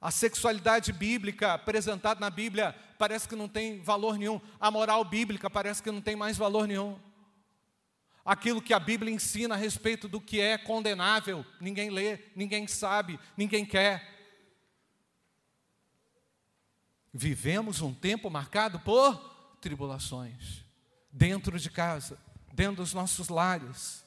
A 0.00 0.10
sexualidade 0.10 0.92
bíblica 0.92 1.54
apresentada 1.54 2.18
na 2.18 2.28
Bíblia 2.28 2.74
parece 2.98 3.28
que 3.28 3.36
não 3.36 3.48
tem 3.48 3.80
valor 3.80 4.18
nenhum. 4.18 4.40
A 4.58 4.68
moral 4.68 5.04
bíblica 5.04 5.48
parece 5.48 5.80
que 5.80 5.92
não 5.92 6.00
tem 6.00 6.16
mais 6.16 6.36
valor 6.36 6.66
nenhum. 6.66 6.98
Aquilo 8.24 8.60
que 8.60 8.74
a 8.74 8.80
Bíblia 8.80 9.14
ensina 9.14 9.54
a 9.54 9.58
respeito 9.58 10.08
do 10.08 10.20
que 10.20 10.40
é 10.40 10.58
condenável, 10.58 11.46
ninguém 11.60 11.88
lê, 11.88 12.18
ninguém 12.34 12.66
sabe, 12.66 13.16
ninguém 13.36 13.64
quer. 13.64 14.12
Vivemos 17.14 17.80
um 17.80 17.94
tempo 17.94 18.28
marcado 18.28 18.80
por 18.80 19.56
tribulações 19.60 20.62
dentro 21.12 21.58
de 21.58 21.70
casa, 21.70 22.18
dentro 22.52 22.76
dos 22.76 22.94
nossos 22.94 23.28
lares. 23.28 24.02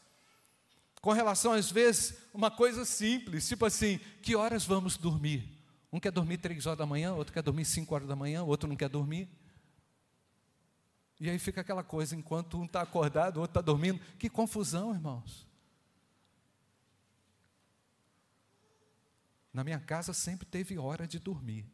Com 1.01 1.11
relação, 1.11 1.51
às 1.53 1.71
vezes, 1.71 2.17
uma 2.33 2.49
coisa 2.49 2.83
simples, 2.83 3.47
tipo 3.47 3.65
assim: 3.65 3.99
que 4.23 4.35
horas 4.35 4.65
vamos 4.65 4.97
dormir? 4.97 5.55
Um 5.91 5.99
quer 5.99 6.11
dormir 6.11 6.39
três 6.39 6.65
horas 6.65 6.79
da 6.79 6.85
manhã, 6.85 7.13
outro 7.13 7.31
quer 7.31 7.43
dormir 7.43 7.63
cinco 7.63 7.93
horas 7.93 8.07
da 8.07 8.15
manhã, 8.15 8.43
outro 8.43 8.67
não 8.67 8.75
quer 8.75 8.89
dormir. 8.89 9.29
E 11.19 11.29
aí 11.29 11.39
fica 11.39 11.61
aquela 11.61 11.83
coisa, 11.83 12.15
enquanto 12.15 12.57
um 12.57 12.65
está 12.65 12.81
acordado, 12.81 13.37
o 13.37 13.41
outro 13.41 13.51
está 13.51 13.61
dormindo. 13.61 13.99
Que 14.17 14.29
confusão, 14.29 14.93
irmãos. 14.93 15.47
Na 19.53 19.63
minha 19.63 19.79
casa 19.79 20.11
sempre 20.11 20.45
teve 20.45 20.77
hora 20.77 21.07
de 21.07 21.17
dormir. 21.17 21.65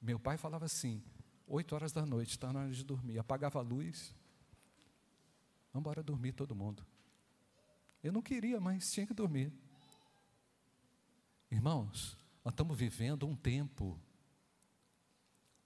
Meu 0.00 0.18
pai 0.18 0.38
falava 0.38 0.64
assim: 0.64 1.04
Oito 1.52 1.74
horas 1.74 1.90
da 1.90 2.06
noite, 2.06 2.30
está 2.30 2.52
na 2.52 2.60
hora 2.60 2.70
de 2.70 2.84
dormir. 2.84 3.18
Apagava 3.18 3.58
a 3.58 3.62
luz. 3.62 4.14
Vamos 5.72 5.82
embora 5.82 6.00
dormir 6.00 6.30
todo 6.30 6.54
mundo. 6.54 6.86
Eu 8.04 8.12
não 8.12 8.22
queria, 8.22 8.60
mas 8.60 8.92
tinha 8.92 9.04
que 9.04 9.12
dormir. 9.12 9.52
Irmãos, 11.50 12.16
nós 12.44 12.52
estamos 12.52 12.78
vivendo 12.78 13.26
um 13.26 13.34
tempo 13.34 14.00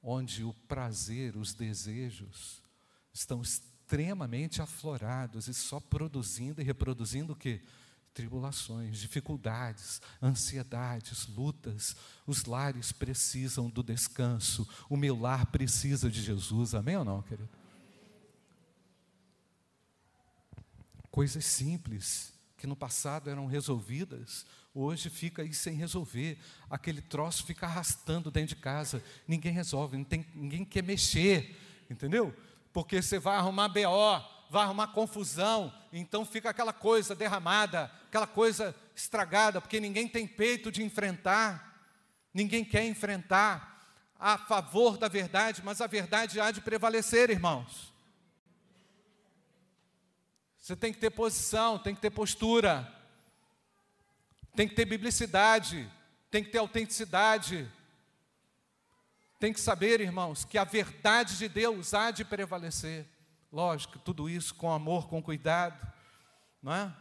onde 0.03 0.43
o 0.43 0.55
prazer, 0.67 1.37
os 1.37 1.53
desejos 1.53 2.63
estão 3.13 3.43
extremamente 3.43 4.63
aflorados 4.63 5.49
e 5.49 5.53
só 5.53 5.81
produzindo 5.81 6.63
e 6.63 6.65
reproduzindo 6.65 7.35
o 7.35 7.37
que? 7.37 7.61
Tribulações, 8.15 8.99
dificuldades, 8.99 10.01
ansiedades, 10.23 11.27
lutas. 11.27 11.97
Os 12.27 12.45
lares 12.45 12.93
precisam 12.93 13.69
do 13.69 13.83
descanso. 13.83 14.67
O 14.89 14.97
meu 14.97 15.19
lar 15.21 15.47
precisa 15.47 16.09
de 16.09 16.23
Jesus. 16.23 16.75
Amém 16.75 16.97
ou 16.97 17.05
não, 17.05 17.21
querido? 17.23 17.51
Coisas 21.11 21.45
simples 21.45 22.33
que 22.57 22.67
no 22.67 22.75
passado 22.75 23.29
eram 23.29 23.47
resolvidas, 23.47 24.47
hoje 24.75 25.11
fica 25.11 25.43
aí 25.43 25.53
sem 25.53 25.75
resolver. 25.75 26.39
Aquele 26.71 27.03
troço 27.03 27.45
fica 27.45 27.67
arrastando 27.67 28.31
dentro 28.31 28.57
de 28.57 28.63
casa. 28.63 29.05
Ninguém 29.29 29.53
resolve, 29.53 30.03
tem, 30.07 30.27
ninguém 30.35 30.65
quer 30.65 30.83
mexer, 30.83 31.61
entendeu? 31.91 32.35
Porque 32.73 33.03
você 33.03 33.19
vai 33.19 33.37
arrumar 33.37 33.69
BO, 33.69 34.34
vai 34.51 34.65
arrumar 34.65 34.89
confusão, 34.89 35.73
então 35.93 36.25
fica 36.25 36.51
aquela 36.51 36.73
coisa 36.73 37.15
derramada, 37.15 37.91
aquela 38.09 38.27
coisa 38.27 38.75
estragada, 38.95 39.61
porque 39.61 39.81
ninguém 39.81 40.09
tem 40.09 40.27
peito 40.27 40.71
de 40.71 40.83
enfrentar, 40.83 41.81
ninguém 42.33 42.65
quer 42.65 42.85
enfrentar 42.85 43.73
a 44.19 44.39
favor 44.39 44.97
da 44.97 45.09
verdade, 45.09 45.63
mas 45.65 45.81
a 45.81 45.87
verdade 45.87 46.41
há 46.41 46.51
de 46.51 46.61
prevalecer, 46.61 47.31
irmãos. 47.31 47.93
Você 50.59 50.75
tem 50.75 50.93
que 50.93 50.99
ter 50.99 51.11
posição, 51.11 51.79
tem 51.79 51.95
que 51.95 52.01
ter 52.01 52.11
postura, 52.11 52.91
tem 54.55 54.69
que 54.69 54.75
ter 54.75 54.85
biblicidade, 54.85 55.91
tem 56.31 56.43
que 56.43 56.51
ter 56.51 56.59
autenticidade. 56.59 57.71
Tem 59.39 59.53
que 59.53 59.61
saber, 59.61 60.01
irmãos, 60.01 60.45
que 60.45 60.57
a 60.57 60.65
verdade 60.65 61.37
de 61.37 61.49
Deus 61.49 61.93
há 61.93 62.11
de 62.11 62.25
prevalecer. 62.25 63.07
Lógico, 63.55 64.01
tudo 64.01 64.29
isso 64.29 64.53
com 64.57 64.73
amor, 64.73 65.07
com 65.07 65.23
cuidado, 65.23 65.79
não 66.61 66.75
é? 66.75 66.93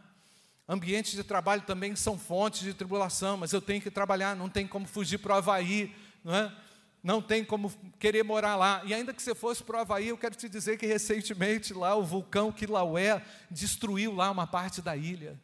Ambientes 0.68 1.14
de 1.14 1.24
trabalho 1.24 1.62
também 1.62 1.96
são 1.96 2.16
fontes 2.16 2.60
de 2.60 2.72
tribulação, 2.72 3.36
mas 3.36 3.52
eu 3.52 3.60
tenho 3.60 3.82
que 3.82 3.90
trabalhar, 3.90 4.36
não 4.36 4.48
tem 4.48 4.64
como 4.64 4.86
fugir 4.86 5.18
para 5.18 5.34
o 5.34 5.36
Havaí, 5.38 5.92
não 6.22 6.32
é? 6.32 6.56
Não 7.02 7.20
tem 7.20 7.44
como 7.44 7.72
querer 7.98 8.22
morar 8.22 8.54
lá. 8.54 8.80
E 8.84 8.94
ainda 8.94 9.12
que 9.12 9.20
você 9.20 9.34
fosse 9.34 9.64
para 9.64 9.78
o 9.78 9.80
Havaí, 9.80 10.10
eu 10.10 10.16
quero 10.16 10.36
te 10.36 10.48
dizer 10.48 10.78
que 10.78 10.86
recentemente 10.86 11.74
lá 11.74 11.96
o 11.96 12.04
vulcão 12.04 12.52
Kilauea 12.52 13.20
destruiu 13.50 14.14
lá 14.14 14.30
uma 14.30 14.46
parte 14.46 14.80
da 14.80 14.96
ilha. 14.96 15.36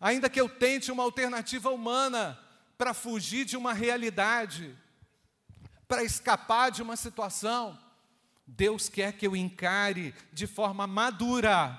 Ainda 0.00 0.30
que 0.30 0.40
eu 0.40 0.48
tente 0.48 0.92
uma 0.92 1.02
alternativa 1.02 1.70
humana 1.70 2.38
para 2.78 2.94
fugir 2.94 3.44
de 3.44 3.56
uma 3.56 3.72
realidade, 3.72 4.72
para 5.88 6.04
escapar 6.04 6.70
de 6.70 6.80
uma 6.80 6.94
situação, 6.94 7.76
Deus 8.46 8.88
quer 8.88 9.12
que 9.12 9.26
eu 9.26 9.34
encare 9.34 10.14
de 10.32 10.46
forma 10.46 10.86
madura, 10.86 11.78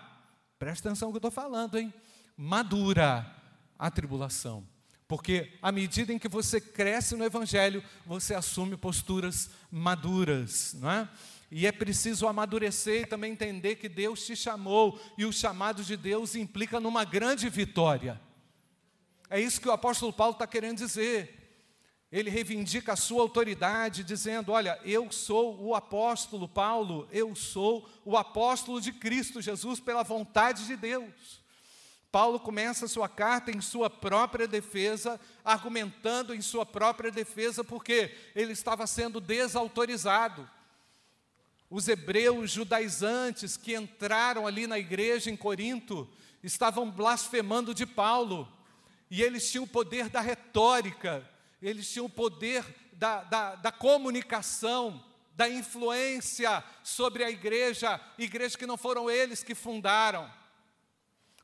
presta 0.58 0.90
atenção 0.90 1.10
no 1.10 1.14
que 1.14 1.18
eu 1.18 1.30
estou 1.30 1.32
falando, 1.32 1.78
hein? 1.78 1.94
Madura 2.36 3.34
a 3.78 3.92
tribulação. 3.92 4.66
Porque 5.08 5.54
à 5.62 5.72
medida 5.72 6.12
em 6.12 6.18
que 6.18 6.28
você 6.28 6.60
cresce 6.60 7.16
no 7.16 7.24
Evangelho, 7.24 7.84
você 8.06 8.34
assume 8.34 8.76
posturas 8.76 9.52
maduras, 9.70 10.76
não 10.80 10.90
é? 10.90 11.10
E 11.52 11.68
é 11.68 11.72
preciso 11.72 12.28
amadurecer 12.28 13.04
e 13.04 13.06
também 13.06 13.32
entender 13.32 13.76
que 13.76 13.88
Deus 13.88 14.26
te 14.26 14.36
chamou, 14.36 15.00
e 15.18 15.26
o 15.26 15.32
chamado 15.32 15.84
de 15.84 15.96
Deus 15.96 16.36
implica 16.36 16.80
numa 16.80 17.04
grande 17.04 17.48
vitória. 17.50 18.20
É 19.30 19.40
isso 19.40 19.62
que 19.62 19.70
o 19.70 19.72
apóstolo 19.72 20.12
Paulo 20.12 20.34
está 20.34 20.48
querendo 20.48 20.80
dizer 20.80 21.45
ele 22.16 22.30
reivindica 22.30 22.94
a 22.94 22.96
sua 22.96 23.22
autoridade, 23.24 24.02
dizendo: 24.02 24.54
Olha, 24.54 24.80
eu 24.86 25.12
sou 25.12 25.62
o 25.62 25.76
apóstolo 25.76 26.48
Paulo, 26.48 27.10
eu 27.12 27.36
sou 27.36 27.90
o 28.06 28.16
apóstolo 28.16 28.80
de 28.80 28.94
Cristo 28.94 29.42
Jesus 29.42 29.82
pela 29.82 30.02
vontade 30.02 30.66
de 30.66 30.78
Deus. 30.78 31.44
Paulo 32.14 32.40
começa 32.40 32.88
sua 32.88 33.10
carta 33.10 33.52
em 33.52 33.60
sua 33.60 33.90
própria 33.90 34.48
defesa, 34.48 35.20
argumentando 35.44 36.34
em 36.34 36.42
sua 36.42 36.66
própria 36.66 37.12
defesa, 37.12 37.66
porque 37.66 38.16
ele 38.34 38.54
estava 38.54 38.88
sendo 38.88 39.20
desautorizado. 39.20 40.50
Os 41.70 41.90
hebreus 41.90 42.50
judaizantes 42.50 43.58
que 43.58 43.76
entraram 43.76 44.48
ali 44.48 44.68
na 44.68 44.80
igreja 44.80 45.30
em 45.30 45.36
Corinto 45.36 46.08
estavam 46.42 46.90
blasfemando 46.90 47.76
de 47.76 47.86
Paulo, 47.86 48.48
e 49.12 49.22
eles 49.22 49.52
tinham 49.52 49.66
o 49.66 49.68
poder 49.68 50.08
da 50.08 50.22
retórica, 50.22 51.30
eles 51.62 51.90
tinham 51.92 52.06
o 52.06 52.10
poder 52.10 52.66
da, 52.94 53.24
da, 53.24 53.56
da 53.56 53.72
comunicação, 53.72 55.04
da 55.36 55.50
influência 55.50 56.64
sobre 56.84 57.24
a 57.24 57.30
igreja, 57.30 58.00
igreja 58.18 58.58
que 58.58 58.66
não 58.66 58.78
foram 58.78 59.10
eles 59.10 59.44
que 59.44 59.54
fundaram. 59.54 60.32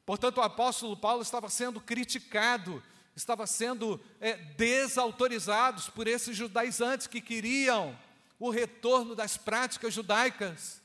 Portanto, 0.05 0.37
o 0.37 0.41
apóstolo 0.41 0.95
Paulo 0.95 1.21
estava 1.21 1.49
sendo 1.49 1.79
criticado, 1.79 2.81
estava 3.15 3.45
sendo 3.45 3.99
é, 4.19 4.35
desautorizados 4.35 5.89
por 5.89 6.07
esses 6.07 6.35
judaizantes 6.35 7.07
que 7.07 7.21
queriam 7.21 7.97
o 8.39 8.49
retorno 8.49 9.13
das 9.13 9.37
práticas 9.37 9.93
judaicas. 9.93 10.81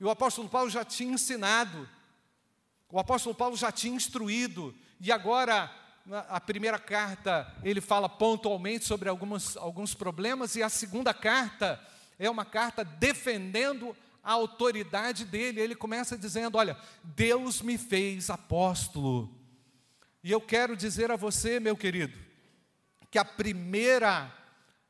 E 0.00 0.04
o 0.04 0.10
apóstolo 0.10 0.48
Paulo 0.48 0.68
já 0.68 0.84
tinha 0.84 1.12
ensinado, 1.12 1.88
o 2.90 2.98
apóstolo 2.98 3.34
Paulo 3.34 3.56
já 3.56 3.70
tinha 3.70 3.94
instruído, 3.94 4.74
e 5.00 5.12
agora 5.12 5.70
a 6.28 6.40
primeira 6.40 6.78
carta 6.78 7.52
ele 7.62 7.80
fala 7.80 8.08
pontualmente 8.08 8.84
sobre 8.84 9.08
alguns, 9.08 9.56
alguns 9.56 9.94
problemas, 9.94 10.54
e 10.54 10.62
a 10.62 10.68
segunda 10.68 11.12
carta 11.12 11.80
é 12.18 12.30
uma 12.30 12.44
carta 12.44 12.84
defendendo 12.84 13.96
a 14.22 14.32
autoridade 14.32 15.24
dele. 15.24 15.60
Ele 15.60 15.74
começa 15.74 16.16
dizendo: 16.16 16.58
Olha, 16.58 16.76
Deus 17.02 17.60
me 17.60 17.76
fez 17.76 18.30
apóstolo. 18.30 19.34
E 20.22 20.30
eu 20.30 20.40
quero 20.40 20.76
dizer 20.76 21.10
a 21.10 21.16
você, 21.16 21.60
meu 21.60 21.76
querido, 21.76 22.16
que 23.10 23.18
a 23.18 23.24
primeira 23.24 24.32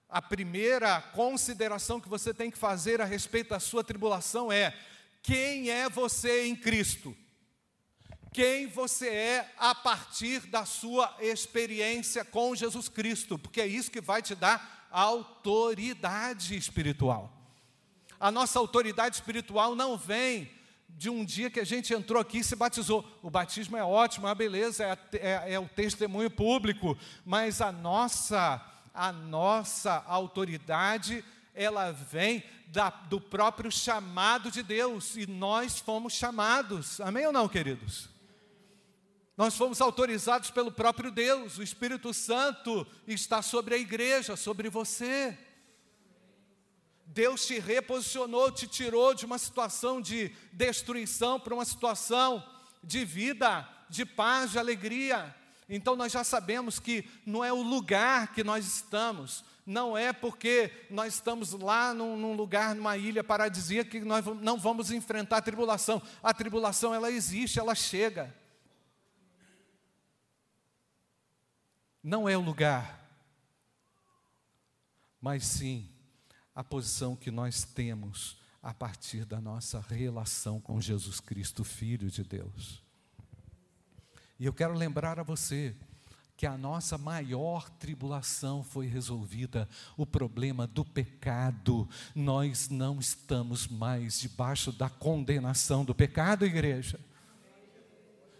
a 0.08 0.22
primeira 0.22 1.00
consideração 1.00 2.00
que 2.00 2.08
você 2.08 2.32
tem 2.32 2.50
que 2.50 2.56
fazer 2.56 3.00
a 3.00 3.04
respeito 3.04 3.50
da 3.50 3.60
sua 3.60 3.82
tribulação 3.82 4.52
é: 4.52 4.74
quem 5.22 5.70
é 5.70 5.88
você 5.88 6.46
em 6.46 6.54
Cristo? 6.54 7.16
Quem 8.36 8.66
você 8.66 9.08
é 9.08 9.50
a 9.56 9.74
partir 9.74 10.40
da 10.40 10.66
sua 10.66 11.16
experiência 11.20 12.22
com 12.22 12.54
Jesus 12.54 12.86
Cristo, 12.86 13.38
porque 13.38 13.62
é 13.62 13.66
isso 13.66 13.90
que 13.90 13.98
vai 13.98 14.20
te 14.20 14.34
dar 14.34 14.86
autoridade 14.90 16.54
espiritual. 16.54 17.32
A 18.20 18.30
nossa 18.30 18.58
autoridade 18.58 19.14
espiritual 19.14 19.74
não 19.74 19.96
vem 19.96 20.50
de 20.86 21.08
um 21.08 21.24
dia 21.24 21.48
que 21.48 21.58
a 21.58 21.64
gente 21.64 21.94
entrou 21.94 22.20
aqui 22.20 22.40
e 22.40 22.44
se 22.44 22.54
batizou. 22.54 23.10
O 23.22 23.30
batismo 23.30 23.74
é 23.74 23.82
ótimo, 23.82 24.26
a 24.26 24.34
beleza, 24.34 24.84
é, 24.84 24.98
é, 25.14 25.54
é 25.54 25.58
o 25.58 25.66
testemunho 25.66 26.30
público, 26.30 26.94
mas 27.24 27.62
a 27.62 27.72
nossa, 27.72 28.62
a 28.92 29.12
nossa 29.12 30.04
autoridade, 30.06 31.24
ela 31.54 31.90
vem 31.90 32.44
da, 32.66 32.90
do 32.90 33.18
próprio 33.18 33.72
chamado 33.72 34.50
de 34.50 34.62
Deus, 34.62 35.16
e 35.16 35.26
nós 35.26 35.78
fomos 35.78 36.12
chamados, 36.12 37.00
amém 37.00 37.24
ou 37.24 37.32
não, 37.32 37.48
queridos? 37.48 38.14
Nós 39.36 39.54
fomos 39.54 39.82
autorizados 39.82 40.50
pelo 40.50 40.72
próprio 40.72 41.10
Deus, 41.10 41.58
o 41.58 41.62
Espírito 41.62 42.14
Santo 42.14 42.86
está 43.06 43.42
sobre 43.42 43.74
a 43.74 43.78
igreja, 43.78 44.34
sobre 44.34 44.70
você. 44.70 45.36
Deus 47.04 47.46
te 47.46 47.58
reposicionou, 47.58 48.50
te 48.50 48.66
tirou 48.66 49.14
de 49.14 49.26
uma 49.26 49.36
situação 49.36 50.00
de 50.00 50.34
destruição 50.52 51.38
para 51.38 51.54
uma 51.54 51.66
situação 51.66 52.42
de 52.82 53.04
vida, 53.04 53.68
de 53.90 54.06
paz, 54.06 54.52
de 54.52 54.58
alegria. 54.58 55.34
Então 55.68 55.96
nós 55.96 56.12
já 56.12 56.24
sabemos 56.24 56.80
que 56.80 57.04
não 57.26 57.44
é 57.44 57.52
o 57.52 57.60
lugar 57.60 58.32
que 58.32 58.42
nós 58.42 58.66
estamos, 58.66 59.44
não 59.66 59.98
é 59.98 60.14
porque 60.14 60.70
nós 60.88 61.12
estamos 61.12 61.52
lá 61.52 61.92
num, 61.92 62.16
num, 62.16 62.34
lugar, 62.34 62.74
numa 62.74 62.96
ilha 62.96 63.22
paradisíaca, 63.22 63.90
que 63.90 64.00
nós 64.00 64.24
não 64.40 64.56
vamos 64.56 64.90
enfrentar 64.90 65.38
a 65.38 65.42
tribulação. 65.42 66.00
A 66.22 66.32
tribulação, 66.32 66.94
ela 66.94 67.10
existe, 67.10 67.58
ela 67.58 67.74
chega. 67.74 68.34
Não 72.06 72.28
é 72.28 72.38
o 72.38 72.40
lugar, 72.40 73.04
mas 75.20 75.44
sim 75.44 75.88
a 76.54 76.62
posição 76.62 77.16
que 77.16 77.32
nós 77.32 77.64
temos 77.64 78.36
a 78.62 78.72
partir 78.72 79.24
da 79.24 79.40
nossa 79.40 79.80
relação 79.80 80.60
com 80.60 80.80
Jesus 80.80 81.18
Cristo, 81.18 81.64
Filho 81.64 82.08
de 82.08 82.22
Deus. 82.22 82.80
E 84.38 84.46
eu 84.46 84.52
quero 84.52 84.72
lembrar 84.72 85.18
a 85.18 85.24
você 85.24 85.74
que 86.36 86.46
a 86.46 86.56
nossa 86.56 86.96
maior 86.96 87.68
tribulação 87.70 88.62
foi 88.62 88.86
resolvida, 88.86 89.68
o 89.96 90.06
problema 90.06 90.64
do 90.64 90.84
pecado. 90.84 91.88
Nós 92.14 92.68
não 92.68 93.00
estamos 93.00 93.66
mais 93.66 94.20
debaixo 94.20 94.70
da 94.70 94.88
condenação 94.88 95.84
do 95.84 95.92
pecado, 95.92 96.46
igreja. 96.46 97.00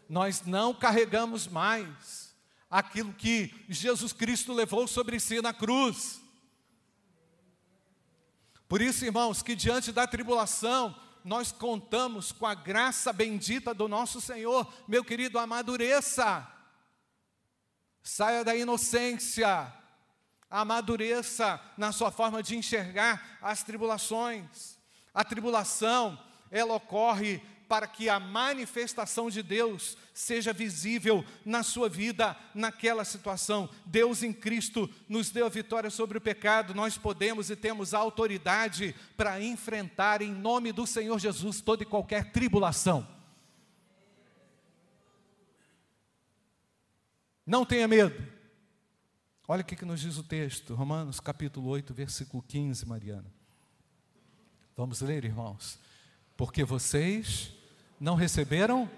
Nós 0.08 0.42
não 0.46 0.72
carregamos 0.72 1.48
mais 1.48 2.25
aquilo 2.76 3.10
que 3.14 3.54
Jesus 3.70 4.12
Cristo 4.12 4.52
levou 4.52 4.86
sobre 4.86 5.18
si 5.18 5.40
na 5.40 5.54
cruz. 5.54 6.20
Por 8.68 8.82
isso, 8.82 9.02
irmãos, 9.02 9.42
que 9.42 9.56
diante 9.56 9.90
da 9.90 10.06
tribulação, 10.06 10.94
nós 11.24 11.50
contamos 11.50 12.32
com 12.32 12.44
a 12.44 12.54
graça 12.54 13.14
bendita 13.14 13.72
do 13.72 13.88
nosso 13.88 14.20
Senhor. 14.20 14.70
Meu 14.86 15.02
querido, 15.02 15.38
amadureça. 15.38 16.46
Saia 18.02 18.44
da 18.44 18.54
inocência. 18.54 19.72
Amadureça 20.50 21.58
na 21.78 21.92
sua 21.92 22.10
forma 22.10 22.42
de 22.42 22.58
enxergar 22.58 23.38
as 23.40 23.62
tribulações. 23.62 24.76
A 25.14 25.24
tribulação, 25.24 26.22
ela 26.50 26.74
ocorre 26.74 27.40
para 27.68 27.86
que 27.86 28.08
a 28.08 28.20
manifestação 28.20 29.28
de 29.28 29.42
Deus 29.42 29.96
seja 30.14 30.52
visível 30.52 31.24
na 31.44 31.62
sua 31.62 31.88
vida, 31.88 32.36
naquela 32.54 33.04
situação. 33.04 33.68
Deus 33.84 34.22
em 34.22 34.32
Cristo 34.32 34.88
nos 35.08 35.30
deu 35.30 35.46
a 35.46 35.50
vitória 35.50 35.90
sobre 35.90 36.18
o 36.18 36.20
pecado, 36.20 36.74
nós 36.74 36.96
podemos 36.96 37.50
e 37.50 37.56
temos 37.56 37.92
a 37.92 37.98
autoridade 37.98 38.94
para 39.16 39.42
enfrentar, 39.42 40.22
em 40.22 40.32
nome 40.32 40.72
do 40.72 40.86
Senhor 40.86 41.18
Jesus, 41.18 41.60
toda 41.60 41.82
e 41.82 41.86
qualquer 41.86 42.32
tribulação. 42.32 43.06
Não 47.46 47.64
tenha 47.64 47.86
medo. 47.86 48.36
Olha 49.48 49.62
o 49.62 49.64
que, 49.64 49.84
nos 49.84 50.00
diz 50.00 50.18
o 50.18 50.24
texto, 50.24 50.74
Romanos 50.74 51.20
capítulo 51.20 51.68
8, 51.68 51.94
versículo 51.94 52.42
15, 52.42 52.84
Mariana. 52.84 53.32
Vamos 54.76 55.00
ler, 55.00 55.24
irmãos. 55.24 55.78
Porque 56.36 56.64
vocês 56.64 57.55
não 57.98 58.14
receberam 58.14 58.88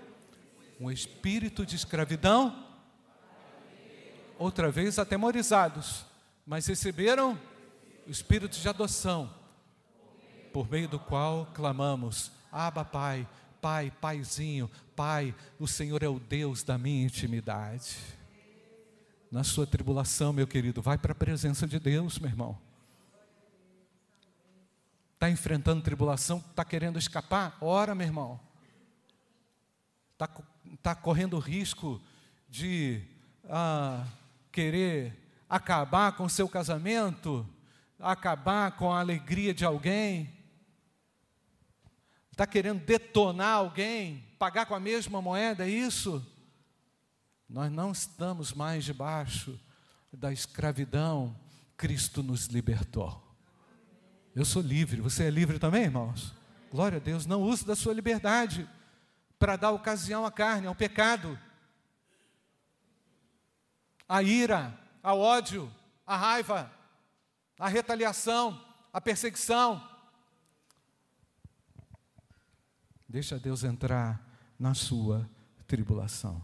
um 0.80 0.90
espírito 0.90 1.66
de 1.66 1.76
escravidão, 1.76 2.66
outra 4.38 4.70
vez 4.70 4.98
atemorizados, 4.98 6.04
mas 6.46 6.66
receberam 6.66 7.38
o 8.06 8.10
espírito 8.10 8.58
de 8.58 8.68
adoção, 8.68 9.32
por 10.52 10.70
meio 10.70 10.88
do 10.88 10.98
qual 10.98 11.46
clamamos: 11.52 12.30
Abba, 12.50 12.84
Pai, 12.84 13.28
Pai, 13.60 13.92
Paizinho, 14.00 14.70
Pai, 14.94 15.34
o 15.58 15.66
Senhor 15.66 16.02
é 16.02 16.08
o 16.08 16.20
Deus 16.20 16.62
da 16.62 16.78
minha 16.78 17.04
intimidade. 17.04 17.96
Na 19.30 19.44
sua 19.44 19.66
tribulação, 19.66 20.32
meu 20.32 20.46
querido, 20.46 20.80
vai 20.80 20.96
para 20.96 21.12
a 21.12 21.14
presença 21.14 21.66
de 21.66 21.78
Deus, 21.78 22.18
meu 22.18 22.30
irmão. 22.30 22.58
Está 25.14 25.28
enfrentando 25.28 25.82
tribulação, 25.82 26.38
está 26.38 26.64
querendo 26.64 26.98
escapar? 26.98 27.58
Ora, 27.60 27.94
meu 27.94 28.06
irmão 28.06 28.47
está 30.18 30.28
tá 30.82 30.94
correndo 30.96 31.38
risco 31.38 32.02
de 32.48 33.00
ah, 33.48 34.04
querer 34.50 35.16
acabar 35.48 36.16
com 36.16 36.24
o 36.24 36.30
seu 36.30 36.48
casamento, 36.48 37.48
acabar 38.00 38.72
com 38.72 38.92
a 38.92 38.98
alegria 38.98 39.54
de 39.54 39.64
alguém, 39.64 40.36
está 42.32 42.48
querendo 42.48 42.84
detonar 42.84 43.58
alguém, 43.58 44.24
pagar 44.40 44.66
com 44.66 44.74
a 44.74 44.80
mesma 44.80 45.22
moeda, 45.22 45.64
é 45.64 45.70
isso? 45.70 46.26
Nós 47.48 47.70
não 47.70 47.92
estamos 47.92 48.52
mais 48.52 48.84
debaixo 48.84 49.58
da 50.12 50.32
escravidão, 50.32 51.34
Cristo 51.76 52.24
nos 52.24 52.46
libertou. 52.46 53.24
Eu 54.34 54.44
sou 54.44 54.62
livre, 54.62 55.00
você 55.00 55.24
é 55.24 55.30
livre 55.30 55.60
também, 55.60 55.84
irmãos? 55.84 56.34
Glória 56.72 56.96
a 56.96 57.00
Deus, 57.00 57.24
não 57.24 57.40
use 57.40 57.64
da 57.64 57.76
sua 57.76 57.94
liberdade 57.94 58.68
para 59.38 59.56
dar 59.56 59.70
ocasião 59.70 60.26
à 60.26 60.32
carne, 60.32 60.66
ao 60.66 60.74
pecado, 60.74 61.38
à 64.08 64.22
ira, 64.22 64.78
ao 65.02 65.20
ódio, 65.20 65.72
à 66.06 66.16
raiva, 66.16 66.72
à 67.58 67.68
retaliação, 67.68 68.64
à 68.92 69.00
perseguição. 69.00 69.86
Deixa 73.08 73.38
Deus 73.38 73.64
entrar 73.64 74.20
na 74.58 74.74
sua 74.74 75.28
tribulação. 75.66 76.42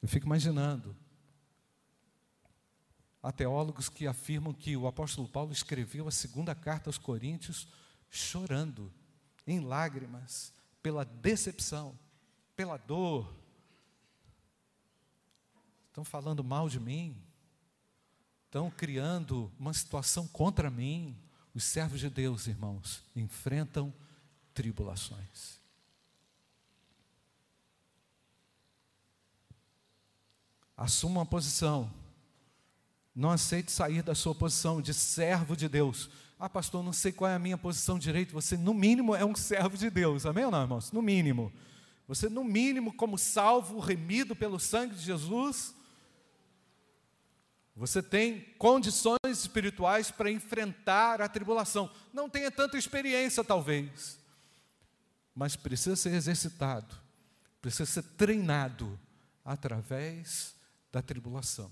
Eu 0.00 0.08
fico 0.08 0.26
imaginando. 0.26 0.96
Há 3.22 3.30
teólogos 3.30 3.88
que 3.88 4.06
afirmam 4.06 4.52
que 4.52 4.76
o 4.76 4.88
apóstolo 4.88 5.28
Paulo 5.28 5.52
escreveu 5.52 6.08
a 6.08 6.10
segunda 6.10 6.56
carta 6.56 6.88
aos 6.88 6.98
Coríntios 6.98 7.68
chorando, 8.10 8.92
em 9.46 9.60
lágrimas, 9.60 10.52
pela 10.82 11.04
decepção, 11.04 11.98
pela 12.56 12.76
dor. 12.76 13.32
Estão 15.88 16.04
falando 16.04 16.42
mal 16.42 16.68
de 16.68 16.80
mim, 16.80 17.16
estão 18.46 18.70
criando 18.70 19.52
uma 19.58 19.72
situação 19.72 20.26
contra 20.28 20.70
mim. 20.70 21.16
Os 21.54 21.64
servos 21.64 22.00
de 22.00 22.08
Deus, 22.08 22.46
irmãos, 22.46 23.02
enfrentam 23.14 23.92
tribulações. 24.54 25.60
Assuma 30.74 31.20
uma 31.20 31.26
posição. 31.26 31.92
Não 33.14 33.30
aceite 33.30 33.70
sair 33.70 34.02
da 34.02 34.14
sua 34.14 34.34
posição 34.34 34.80
de 34.80 34.94
servo 34.94 35.54
de 35.54 35.68
Deus. 35.68 36.08
Ah, 36.44 36.48
pastor, 36.48 36.82
não 36.82 36.92
sei 36.92 37.12
qual 37.12 37.30
é 37.30 37.36
a 37.36 37.38
minha 37.38 37.56
posição 37.56 37.96
direito. 37.96 38.32
Você, 38.32 38.56
no 38.56 38.74
mínimo, 38.74 39.14
é 39.14 39.24
um 39.24 39.32
servo 39.32 39.76
de 39.76 39.88
Deus. 39.88 40.26
Amém 40.26 40.44
ou 40.44 40.50
não, 40.50 40.62
irmãos? 40.62 40.90
No 40.90 41.00
mínimo. 41.00 41.52
Você, 42.08 42.28
no 42.28 42.42
mínimo, 42.42 42.92
como 42.94 43.16
salvo, 43.16 43.78
remido 43.78 44.34
pelo 44.34 44.58
sangue 44.58 44.96
de 44.96 45.02
Jesus, 45.02 45.72
Você 47.74 48.02
tem 48.02 48.40
condições 48.58 49.18
espirituais 49.24 50.10
para 50.10 50.30
enfrentar 50.30 51.22
a 51.22 51.28
tribulação. 51.28 51.90
Não 52.12 52.28
tenha 52.28 52.50
tanta 52.50 52.76
experiência, 52.76 53.42
talvez, 53.42 54.18
mas 55.34 55.56
precisa 55.56 55.96
ser 55.96 56.12
exercitado, 56.12 56.94
precisa 57.62 57.86
ser 57.86 58.02
treinado 58.02 58.98
através 59.44 60.54
da 60.90 61.00
tribulação. 61.00 61.70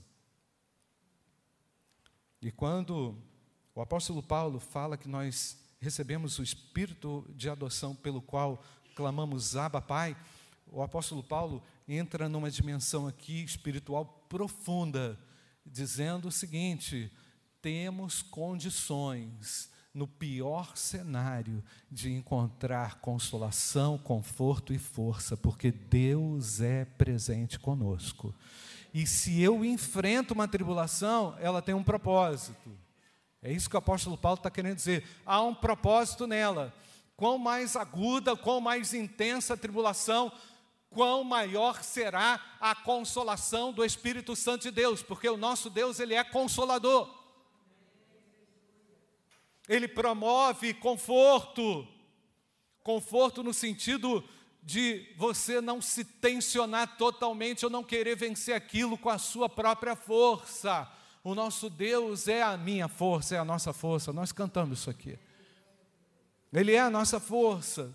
E 2.40 2.50
quando 2.50 3.14
o 3.74 3.80
apóstolo 3.80 4.22
Paulo 4.22 4.58
fala 4.60 4.96
que 4.96 5.08
nós 5.08 5.58
recebemos 5.80 6.38
o 6.38 6.42
espírito 6.42 7.24
de 7.34 7.48
adoção 7.48 7.94
pelo 7.94 8.20
qual 8.20 8.62
clamamos 8.94 9.56
Abba 9.56 9.80
Pai, 9.80 10.16
o 10.66 10.82
apóstolo 10.82 11.22
Paulo 11.22 11.62
entra 11.88 12.28
numa 12.28 12.50
dimensão 12.50 13.06
aqui 13.06 13.42
espiritual 13.42 14.04
profunda 14.28 15.18
dizendo 15.64 16.28
o 16.28 16.32
seguinte: 16.32 17.10
temos 17.60 18.22
condições, 18.22 19.70
no 19.92 20.06
pior 20.06 20.76
cenário, 20.76 21.62
de 21.90 22.12
encontrar 22.12 23.00
consolação, 23.00 23.98
conforto 23.98 24.72
e 24.72 24.78
força, 24.78 25.36
porque 25.36 25.72
Deus 25.72 26.60
é 26.60 26.84
presente 26.84 27.58
conosco. 27.58 28.34
E 28.94 29.06
se 29.06 29.40
eu 29.40 29.64
enfrento 29.64 30.34
uma 30.34 30.48
tribulação, 30.48 31.36
ela 31.38 31.62
tem 31.62 31.74
um 31.74 31.82
propósito. 31.82 32.70
É 33.42 33.50
isso 33.50 33.70
que 33.70 33.76
o 33.76 33.78
apóstolo 33.78 34.18
Paulo 34.18 34.36
está 34.36 34.50
querendo 34.50 34.76
dizer. 34.76 35.06
Há 35.24 35.40
um 35.40 35.54
propósito 35.54 36.26
nela. 36.26 36.74
Quão 37.16 37.38
mais 37.38 37.74
aguda, 37.74 38.36
quão 38.36 38.60
mais 38.60 38.92
intensa 38.92 39.54
a 39.54 39.56
tribulação, 39.56 40.32
quão 40.90 41.22
maior 41.24 41.82
será 41.82 42.40
a 42.60 42.74
consolação 42.74 43.72
do 43.72 43.84
Espírito 43.84 44.34
Santo 44.34 44.62
de 44.62 44.70
Deus, 44.70 45.02
porque 45.02 45.28
o 45.28 45.36
nosso 45.36 45.70
Deus, 45.70 46.00
ele 46.00 46.14
é 46.14 46.24
consolador. 46.24 47.08
Ele 49.68 49.86
promove 49.86 50.74
conforto, 50.74 51.86
conforto 52.82 53.42
no 53.42 53.54
sentido 53.54 54.22
de 54.62 55.06
você 55.16 55.60
não 55.60 55.80
se 55.80 56.04
tensionar 56.04 56.96
totalmente 56.98 57.64
ou 57.64 57.70
não 57.70 57.84
querer 57.84 58.16
vencer 58.16 58.54
aquilo 58.54 58.98
com 58.98 59.08
a 59.08 59.18
sua 59.18 59.48
própria 59.48 59.94
força. 59.96 60.90
O 61.22 61.34
nosso 61.34 61.68
Deus 61.68 62.28
é 62.28 62.42
a 62.42 62.56
minha 62.56 62.88
força, 62.88 63.34
é 63.36 63.38
a 63.38 63.44
nossa 63.44 63.72
força. 63.72 64.12
Nós 64.12 64.32
cantamos 64.32 64.80
isso 64.80 64.90
aqui. 64.90 65.18
Ele 66.52 66.72
é 66.72 66.80
a 66.80 66.90
nossa 66.90 67.20
força 67.20 67.94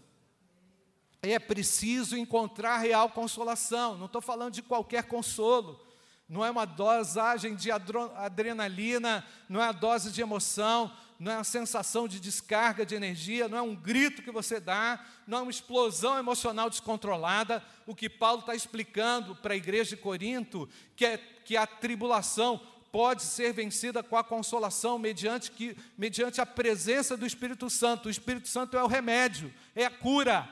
é 1.33 1.39
preciso 1.39 2.17
encontrar 2.17 2.77
real 2.77 3.09
consolação. 3.09 3.97
Não 3.97 4.05
estou 4.05 4.21
falando 4.21 4.53
de 4.53 4.61
qualquer 4.61 5.03
consolo. 5.03 5.79
Não 6.27 6.43
é 6.43 6.49
uma 6.49 6.65
dosagem 6.65 7.55
de 7.55 7.69
adrenalina, 7.71 9.25
não 9.47 9.61
é 9.61 9.67
a 9.67 9.71
dose 9.71 10.11
de 10.11 10.21
emoção, 10.21 10.91
não 11.19 11.31
é 11.31 11.35
a 11.35 11.43
sensação 11.43 12.07
de 12.07 12.19
descarga 12.19 12.83
de 12.83 12.95
energia, 12.95 13.47
não 13.47 13.59
é 13.59 13.61
um 13.61 13.75
grito 13.75 14.23
que 14.23 14.31
você 14.31 14.59
dá, 14.59 15.05
não 15.27 15.37
é 15.37 15.41
uma 15.43 15.51
explosão 15.51 16.17
emocional 16.17 16.67
descontrolada. 16.67 17.63
O 17.85 17.93
que 17.93 18.09
Paulo 18.09 18.39
está 18.39 18.55
explicando 18.55 19.35
para 19.35 19.53
a 19.53 19.57
igreja 19.57 19.91
de 19.95 20.01
Corinto, 20.01 20.67
que 20.95 21.05
é 21.05 21.17
que 21.17 21.55
a 21.55 21.67
tribulação 21.67 22.59
pode 22.95 23.23
ser 23.23 23.51
vencida 23.51 24.01
com 24.01 24.15
a 24.15 24.23
consolação 24.23 24.97
mediante, 24.97 25.51
que, 25.51 25.75
mediante 25.97 26.39
a 26.39 26.45
presença 26.45 27.17
do 27.17 27.25
Espírito 27.25 27.69
Santo. 27.69 28.07
O 28.07 28.09
Espírito 28.09 28.47
Santo 28.47 28.77
é 28.77 28.81
o 28.81 28.87
remédio, 28.87 29.53
é 29.75 29.83
a 29.83 29.91
cura. 29.91 30.49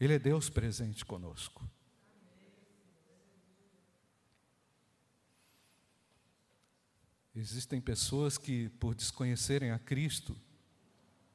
Ele 0.00 0.14
é 0.14 0.18
Deus 0.18 0.50
presente 0.50 1.04
conosco. 1.04 1.64
Existem 7.36 7.80
pessoas 7.80 8.36
que, 8.36 8.68
por 8.80 8.96
desconhecerem 8.96 9.70
a 9.70 9.78
Cristo, 9.78 10.36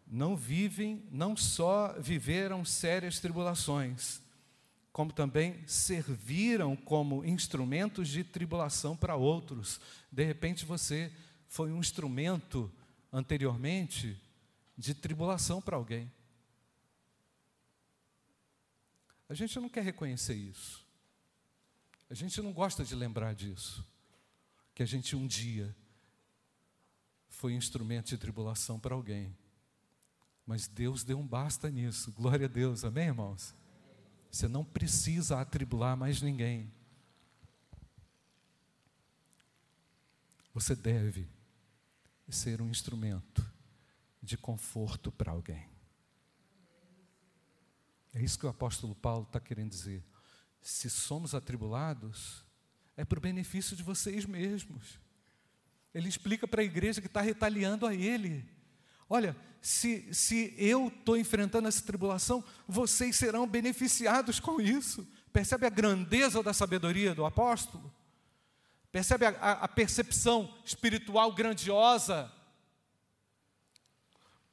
não 0.05 0.35
vivem, 0.35 1.07
não 1.09 1.37
só 1.37 1.95
viveram 1.97 2.65
sérias 2.65 3.21
tribulações, 3.21 4.21
como 4.91 5.13
também 5.13 5.65
serviram 5.67 6.75
como 6.75 7.23
instrumentos 7.23 8.07
de 8.09 8.23
tribulação 8.23 8.97
para 8.97 9.15
outros. 9.15 9.79
De 10.11 10.23
repente 10.23 10.65
você 10.65 11.11
foi 11.47 11.71
um 11.71 11.79
instrumento 11.79 12.71
anteriormente 13.11 14.19
de 14.77 14.93
tribulação 14.93 15.61
para 15.61 15.75
alguém. 15.75 16.11
A 19.27 19.33
gente 19.33 19.59
não 19.59 19.69
quer 19.69 19.83
reconhecer 19.83 20.33
isso. 20.33 20.83
A 22.09 22.15
gente 22.15 22.41
não 22.41 22.51
gosta 22.51 22.83
de 22.83 22.95
lembrar 22.95 23.35
disso. 23.35 23.85
Que 24.73 24.81
a 24.81 24.85
gente 24.85 25.15
um 25.15 25.27
dia 25.27 25.75
foi 27.27 27.53
instrumento 27.53 28.07
de 28.07 28.17
tribulação 28.17 28.79
para 28.79 28.95
alguém. 28.95 29.35
Mas 30.45 30.67
Deus 30.67 31.03
deu 31.03 31.19
um 31.19 31.27
basta 31.27 31.69
nisso. 31.69 32.11
Glória 32.11 32.47
a 32.47 32.49
Deus. 32.49 32.83
Amém, 32.83 33.05
irmãos? 33.05 33.53
Você 34.29 34.47
não 34.47 34.63
precisa 34.63 35.39
atribular 35.39 35.97
mais 35.97 36.21
ninguém. 36.21 36.71
Você 40.53 40.75
deve 40.75 41.27
ser 42.27 42.61
um 42.61 42.69
instrumento 42.69 43.45
de 44.21 44.37
conforto 44.37 45.11
para 45.11 45.31
alguém. 45.31 45.67
É 48.13 48.21
isso 48.21 48.37
que 48.37 48.45
o 48.45 48.49
apóstolo 48.49 48.95
Paulo 48.95 49.23
está 49.23 49.39
querendo 49.39 49.69
dizer. 49.69 50.03
Se 50.61 50.89
somos 50.89 51.33
atribulados, 51.33 52.43
é 52.97 53.05
para 53.05 53.17
o 53.17 53.21
benefício 53.21 53.75
de 53.75 53.83
vocês 53.83 54.25
mesmos. 54.25 54.99
Ele 55.93 56.09
explica 56.09 56.47
para 56.47 56.61
a 56.61 56.65
igreja 56.65 57.01
que 57.01 57.07
está 57.07 57.21
retaliando 57.21 57.85
a 57.85 57.95
ele. 57.95 58.47
Olha, 59.07 59.35
se, 59.61 60.13
se 60.13 60.53
eu 60.57 60.87
estou 60.87 61.17
enfrentando 61.17 61.67
essa 61.67 61.83
tribulação, 61.83 62.43
vocês 62.67 63.15
serão 63.15 63.47
beneficiados 63.47 64.39
com 64.39 64.61
isso. 64.61 65.07
Percebe 65.33 65.65
a 65.65 65.69
grandeza 65.69 66.41
da 66.41 66.53
sabedoria 66.53 67.13
do 67.13 67.25
apóstolo? 67.25 67.91
Percebe 68.91 69.25
a, 69.25 69.29
a, 69.29 69.67
percepção 69.67 70.51
espiritual 70.65 71.31
grandiosa? 71.31 72.31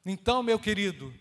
Então, 0.05 0.43
meu 0.43 0.59
querido, 0.59 1.13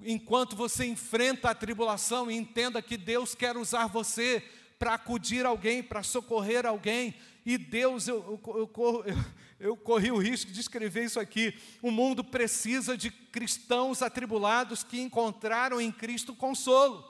enquanto 0.00 0.56
você 0.56 0.84
enfrenta 0.84 1.50
a 1.50 1.54
tribulação, 1.54 2.30
entenda 2.30 2.82
que 2.82 2.96
Deus 2.96 3.34
quer 3.34 3.56
usar 3.56 3.86
você 3.86 4.42
para 4.78 4.94
acudir 4.94 5.46
alguém, 5.46 5.82
para 5.82 6.02
socorrer 6.02 6.66
alguém. 6.66 7.14
E 7.44 7.56
Deus, 7.56 8.08
eu, 8.08 8.40
eu, 8.44 9.04
eu, 9.06 9.24
eu, 9.58 9.76
corri 9.76 10.10
o 10.10 10.18
risco 10.18 10.52
de 10.52 10.60
escrever 10.60 11.04
isso 11.04 11.18
aqui. 11.18 11.58
O 11.80 11.90
mundo 11.90 12.22
precisa 12.22 12.96
de 12.96 13.10
cristãos 13.10 14.02
atribulados 14.02 14.82
que 14.82 15.00
encontraram 15.00 15.80
em 15.80 15.90
Cristo 15.90 16.34
consolo. 16.34 17.04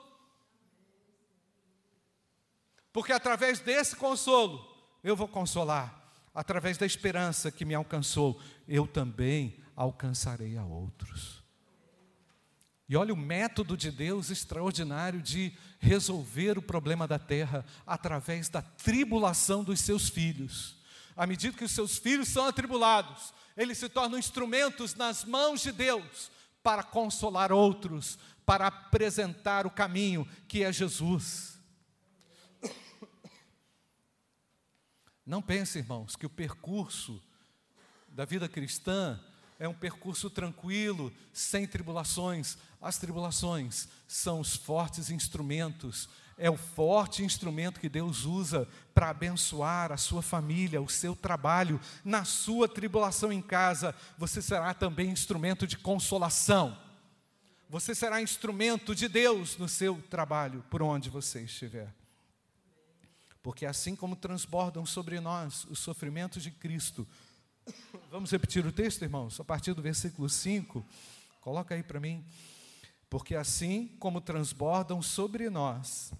Porque 2.93 3.11
através 3.11 3.59
desse 3.59 3.95
consolo, 3.95 4.65
eu 5.03 5.15
vou 5.15 5.27
consolar. 5.27 6.11
Através 6.33 6.77
da 6.77 6.85
esperança 6.85 7.51
que 7.51 7.65
me 7.65 7.73
alcançou, 7.73 8.39
eu 8.67 8.87
também 8.87 9.57
alcançarei 9.75 10.57
a 10.57 10.63
outros. 10.63 11.43
E 12.87 12.95
olha 12.95 13.13
o 13.13 13.17
método 13.17 13.75
de 13.75 13.91
Deus 13.91 14.29
extraordinário 14.29 15.21
de 15.21 15.51
resolver 15.79 16.57
o 16.57 16.61
problema 16.61 17.05
da 17.05 17.19
terra 17.19 17.65
através 17.85 18.47
da 18.47 18.61
tribulação 18.61 19.63
dos 19.63 19.81
seus 19.81 20.07
filhos. 20.07 20.76
À 21.17 21.25
medida 21.25 21.57
que 21.57 21.63
os 21.63 21.71
seus 21.71 21.97
filhos 21.97 22.27
são 22.27 22.45
atribulados, 22.45 23.33
eles 23.57 23.79
se 23.79 23.89
tornam 23.89 24.19
instrumentos 24.19 24.93
nas 24.93 25.25
mãos 25.25 25.61
de 25.61 25.71
Deus 25.71 26.29
para 26.61 26.83
consolar 26.83 27.51
outros, 27.51 28.19
para 28.45 28.67
apresentar 28.67 29.65
o 29.65 29.71
caminho 29.71 30.27
que 30.47 30.63
é 30.63 30.71
Jesus. 30.71 31.57
Não 35.25 35.41
pense, 35.41 35.79
irmãos, 35.79 36.15
que 36.15 36.25
o 36.25 36.29
percurso 36.29 37.21
da 38.09 38.23
vida 38.23 38.47
cristã 38.47 39.19
é 39.59 39.67
um 39.67 39.73
percurso 39.73 40.29
tranquilo, 40.29 41.11
sem 41.33 41.65
tribulações. 41.65 42.57
As 42.79 42.99
tribulações 42.99 43.87
são 44.07 44.39
os 44.39 44.55
fortes 44.55 45.09
instrumentos, 45.09 46.07
é 46.37 46.49
o 46.49 46.57
forte 46.57 47.23
instrumento 47.23 47.79
que 47.79 47.89
Deus 47.89 48.25
usa 48.25 48.67
para 48.93 49.09
abençoar 49.09 49.91
a 49.91 49.97
sua 49.97 50.21
família, 50.21 50.81
o 50.81 50.89
seu 50.89 51.15
trabalho. 51.15 51.79
Na 52.03 52.23
sua 52.23 52.67
tribulação 52.67 53.31
em 53.31 53.41
casa, 53.41 53.95
você 54.17 54.41
será 54.41 54.73
também 54.73 55.09
instrumento 55.09 55.65
de 55.65 55.77
consolação. 55.77 56.77
Você 57.69 57.95
será 57.95 58.21
instrumento 58.21 58.93
de 58.93 59.07
Deus 59.07 59.57
no 59.57 59.67
seu 59.67 60.01
trabalho, 60.09 60.63
por 60.69 60.81
onde 60.81 61.09
você 61.09 61.41
estiver. 61.41 61.93
Porque 63.41 63.65
assim 63.65 63.95
como 63.95 64.15
transbordam 64.15 64.85
sobre 64.85 65.19
nós 65.19 65.65
os 65.65 65.79
sofrimentos 65.79 66.43
de 66.43 66.51
Cristo, 66.51 67.07
Vamos 68.09 68.31
repetir 68.31 68.65
o 68.65 68.71
texto, 68.71 69.01
irmãos, 69.01 69.39
a 69.39 69.43
partir 69.43 69.73
do 69.73 69.81
versículo 69.81 70.29
5. 70.29 70.85
Coloca 71.41 71.75
aí 71.75 71.83
para 71.83 71.99
mim. 71.99 72.25
Porque 73.09 73.35
assim 73.35 73.87
como 73.99 74.21
transbordam 74.21 75.01
sobre 75.01 75.49
nós 75.49 76.11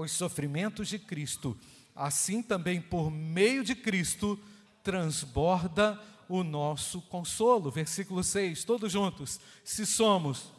os 0.00 0.12
sofrimentos 0.12 0.88
de 0.88 0.98
Cristo, 0.98 1.56
assim 1.94 2.42
também 2.42 2.80
por 2.80 3.10
meio 3.10 3.64
de 3.64 3.74
Cristo 3.74 4.38
transborda 4.82 6.00
o 6.28 6.42
nosso 6.42 7.00
consolo. 7.02 7.70
Versículo 7.70 8.22
6, 8.22 8.64
todos 8.64 8.92
juntos. 8.92 9.40
Se 9.64 9.86
somos 9.86 10.52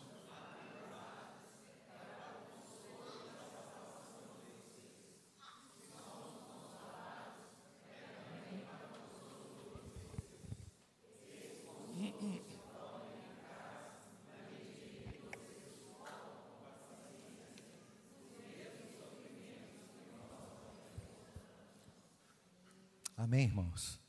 Amém, 23.20 23.44
irmãos? 23.44 24.00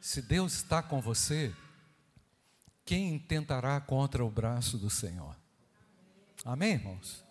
Se 0.00 0.22
Deus 0.22 0.52
está 0.52 0.80
com 0.80 1.00
você, 1.00 1.52
quem 2.84 3.18
tentará 3.18 3.80
contra 3.80 4.24
o 4.24 4.30
braço 4.30 4.78
do 4.78 4.88
Senhor? 4.88 5.36
Amém, 6.44 6.74
irmãos? 6.74 7.24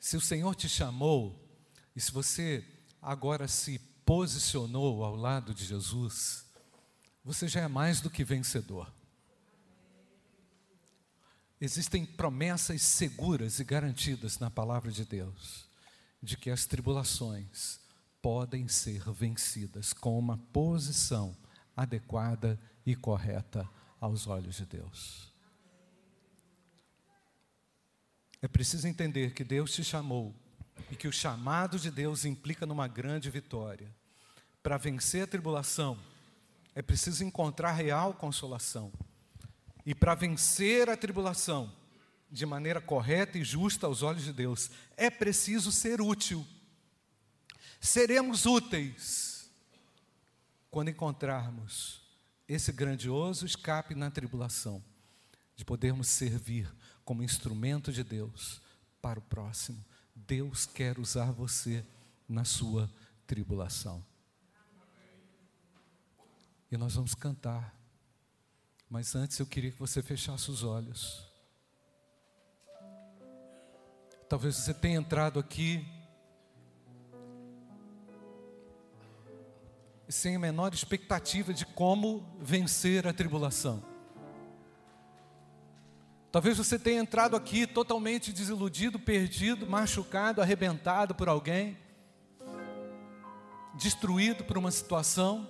Se 0.00 0.16
o 0.16 0.22
Senhor 0.22 0.54
te 0.54 0.70
chamou, 0.70 1.38
e 1.94 2.00
se 2.00 2.10
você 2.10 2.66
agora 3.02 3.46
se 3.46 3.78
posicionou 4.06 5.04
ao 5.04 5.14
lado 5.14 5.52
de 5.52 5.66
Jesus, 5.66 6.46
você 7.22 7.46
já 7.46 7.60
é 7.60 7.68
mais 7.68 8.00
do 8.00 8.08
que 8.08 8.24
vencedor. 8.24 8.90
Existem 11.60 12.06
promessas 12.06 12.80
seguras 12.80 13.60
e 13.60 13.64
garantidas 13.64 14.38
na 14.38 14.50
palavra 14.50 14.90
de 14.90 15.04
Deus, 15.04 15.68
de 16.22 16.38
que 16.38 16.48
as 16.48 16.64
tribulações, 16.64 17.84
podem 18.26 18.66
ser 18.66 19.08
vencidas 19.12 19.92
com 19.92 20.18
uma 20.18 20.36
posição 20.52 21.32
adequada 21.76 22.58
e 22.84 22.96
correta 22.96 23.70
aos 24.00 24.26
olhos 24.26 24.56
de 24.56 24.66
Deus. 24.66 25.32
É 28.42 28.48
preciso 28.48 28.88
entender 28.88 29.32
que 29.32 29.44
Deus 29.44 29.72
te 29.72 29.84
chamou 29.84 30.34
e 30.90 30.96
que 30.96 31.06
o 31.06 31.12
chamado 31.12 31.78
de 31.78 31.88
Deus 31.88 32.24
implica 32.24 32.66
numa 32.66 32.88
grande 32.88 33.30
vitória. 33.30 33.94
Para 34.60 34.76
vencer 34.76 35.22
a 35.22 35.28
tribulação, 35.28 35.96
é 36.74 36.82
preciso 36.82 37.22
encontrar 37.22 37.74
real 37.74 38.12
consolação. 38.12 38.92
E 39.86 39.94
para 39.94 40.16
vencer 40.16 40.90
a 40.90 40.96
tribulação 40.96 41.72
de 42.28 42.44
maneira 42.44 42.80
correta 42.80 43.38
e 43.38 43.44
justa 43.44 43.86
aos 43.86 44.02
olhos 44.02 44.24
de 44.24 44.32
Deus, 44.32 44.68
é 44.96 45.08
preciso 45.10 45.70
ser 45.70 46.00
útil 46.00 46.44
seremos 47.86 48.46
úteis 48.46 49.50
quando 50.70 50.90
encontrarmos 50.90 52.02
esse 52.48 52.70
grandioso 52.72 53.46
escape 53.46 53.94
na 53.94 54.10
tribulação, 54.10 54.84
de 55.54 55.64
podermos 55.64 56.08
servir 56.08 56.72
como 57.04 57.22
instrumento 57.22 57.92
de 57.92 58.04
Deus 58.04 58.60
para 59.00 59.18
o 59.18 59.22
próximo. 59.22 59.82
Deus 60.14 60.66
quer 60.66 60.98
usar 60.98 61.30
você 61.32 61.84
na 62.28 62.44
sua 62.44 62.90
tribulação. 63.26 64.04
E 66.70 66.76
nós 66.76 66.94
vamos 66.94 67.14
cantar. 67.14 67.74
Mas 68.90 69.14
antes 69.14 69.38
eu 69.38 69.46
queria 69.46 69.70
que 69.70 69.78
você 69.78 70.02
fechasse 70.02 70.50
os 70.50 70.62
olhos. 70.62 71.26
Talvez 74.28 74.56
você 74.56 74.74
tenha 74.74 74.98
entrado 74.98 75.38
aqui 75.38 75.95
sem 80.08 80.36
a 80.36 80.38
menor 80.38 80.72
expectativa 80.72 81.52
de 81.52 81.66
como 81.66 82.24
vencer 82.40 83.06
a 83.06 83.12
tribulação. 83.12 83.82
Talvez 86.30 86.58
você 86.58 86.78
tenha 86.78 87.00
entrado 87.00 87.34
aqui 87.34 87.66
totalmente 87.66 88.32
desiludido, 88.32 88.98
perdido, 88.98 89.66
machucado, 89.66 90.42
arrebentado 90.42 91.14
por 91.14 91.28
alguém, 91.28 91.76
destruído 93.74 94.44
por 94.44 94.58
uma 94.58 94.70
situação, 94.70 95.48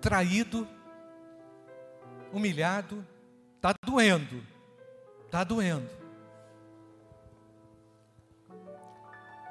traído, 0.00 0.66
humilhado, 2.32 3.04
está 3.56 3.74
doendo, 3.84 4.42
está 5.26 5.42
doendo. 5.42 5.90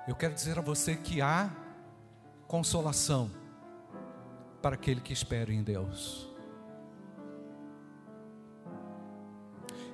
Eu 0.07 0.15
quero 0.15 0.33
dizer 0.33 0.57
a 0.57 0.61
você 0.61 0.95
que 0.95 1.21
há 1.21 1.49
consolação 2.47 3.42
para 4.63 4.75
aquele 4.75 5.01
que 5.01 5.11
espera 5.11 5.51
em 5.51 5.61
Deus. 5.61 6.25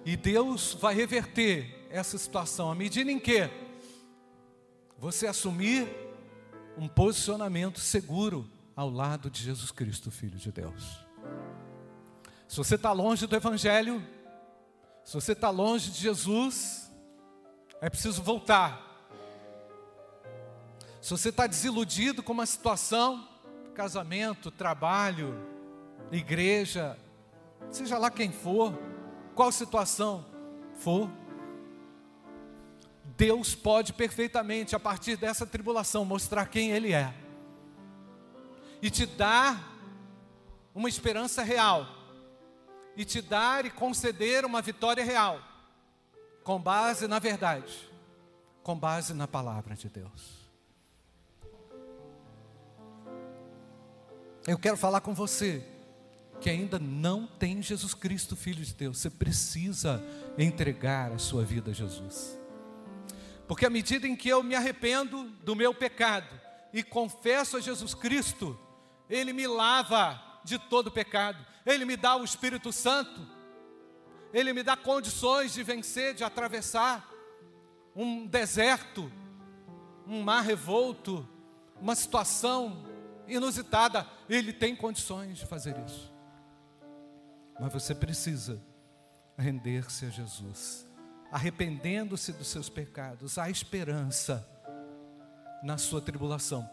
E 0.06 0.16
Deus 0.16 0.78
vai 0.80 0.94
reverter 0.94 1.88
essa 1.90 2.20
situação 2.20 2.72
à 2.72 2.76
medida 2.76 3.12
em 3.12 3.20
que 3.20 3.50
você 4.96 5.26
assumir 5.26 5.88
um 6.78 6.88
posicionamento 6.88 7.80
seguro 7.80 8.48
ao 8.76 8.92
lado 8.92 9.28
de 9.32 9.44
Jesus 9.44 9.72
Cristo, 9.72 10.12
Filho 10.12 10.38
de 10.38 10.52
Deus. 10.52 11.00
Se 12.48 12.56
você 12.56 12.76
está 12.76 12.92
longe 12.92 13.26
do 13.26 13.36
Evangelho, 13.36 14.06
se 15.04 15.16
você 15.16 15.32
está 15.32 15.50
longe 15.50 15.90
de 15.90 16.00
Jesus, 16.00 16.92
é 17.82 17.90
preciso 17.90 18.22
voltar. 18.22 18.86
Se 21.02 21.10
você 21.10 21.30
está 21.30 21.48
desiludido 21.48 22.22
com 22.22 22.34
uma 22.34 22.46
situação, 22.46 23.29
casamento, 23.80 24.52
trabalho, 24.52 25.34
igreja, 26.12 27.00
seja 27.72 27.98
lá 27.98 28.12
quem 28.12 28.30
for, 28.30 28.78
qual 29.34 29.54
situação 29.54 30.26
for, 30.76 31.10
Deus 33.16 33.56
pode 33.56 33.94
perfeitamente, 33.94 34.76
a 34.76 34.80
partir 34.82 35.16
dessa 35.16 35.48
tribulação, 35.48 36.04
mostrar 36.04 36.46
quem 36.48 36.72
Ele 36.72 36.92
é 36.92 37.14
e 38.82 38.90
te 38.90 39.06
dar 39.06 39.80
uma 40.76 40.90
esperança 40.90 41.42
real, 41.42 41.88
e 42.98 43.06
te 43.06 43.22
dar 43.22 43.66
e 43.66 43.70
conceder 43.70 44.44
uma 44.44 44.62
vitória 44.62 45.06
real, 45.06 45.40
com 46.44 46.60
base 46.60 47.08
na 47.08 47.18
verdade, 47.18 47.90
com 48.62 48.78
base 48.78 49.14
na 49.14 49.26
palavra 49.26 49.74
de 49.74 49.88
Deus. 49.88 50.39
Eu 54.48 54.58
quero 54.58 54.78
falar 54.78 55.02
com 55.02 55.14
você 55.14 55.64
que 56.40 56.50
ainda 56.50 56.80
não 56.80 57.28
tem 57.28 57.62
Jesus 57.62 57.94
Cristo, 57.94 58.36
Filho 58.36 58.64
de 58.64 58.74
Deus. 58.74 58.98
Você 58.98 59.10
precisa 59.10 60.02
entregar 60.38 61.12
a 61.12 61.18
sua 61.18 61.44
vida 61.44 61.72
a 61.72 61.74
Jesus. 61.74 62.40
Porque 63.48 63.66
à 63.66 63.70
medida 63.70 64.08
em 64.08 64.16
que 64.16 64.30
eu 64.30 64.42
me 64.42 64.56
arrependo 64.56 65.26
do 65.44 65.56
meu 65.56 65.74
pecado 65.74 66.28
e 66.72 66.82
confesso 66.82 67.58
a 67.58 67.60
Jesus 67.60 67.94
Cristo, 67.94 68.58
Ele 69.10 69.34
me 69.34 69.46
lava 69.46 70.22
de 70.44 70.58
todo 70.58 70.92
pecado, 70.92 71.46
Ele 71.66 71.84
me 71.84 71.98
dá 71.98 72.16
o 72.16 72.24
Espírito 72.24 72.72
Santo, 72.72 73.28
Ele 74.34 74.54
me 74.54 74.64
dá 74.64 74.78
condições 74.78 75.54
de 75.54 75.64
vencer, 75.64 76.14
de 76.14 76.24
atravessar 76.24 77.10
um 77.94 78.26
deserto, 78.26 79.12
um 80.08 80.22
mar 80.22 80.42
revolto, 80.42 81.28
uma 81.82 81.96
situação 81.96 82.86
inusitada, 83.30 84.06
ele 84.30 84.52
tem 84.52 84.76
condições 84.76 85.38
de 85.38 85.46
fazer 85.46 85.78
isso. 85.86 86.14
Mas 87.60 87.72
você 87.72 87.94
precisa 87.94 88.62
render-se 89.38 90.06
a 90.06 90.10
Jesus, 90.10 90.86
arrependendo-se 91.32 92.34
dos 92.34 92.48
seus 92.48 92.70
pecados, 92.70 93.38
há 93.38 93.50
esperança 93.50 94.48
na 95.64 95.78
sua 95.78 96.02
tribulação. 96.02 96.70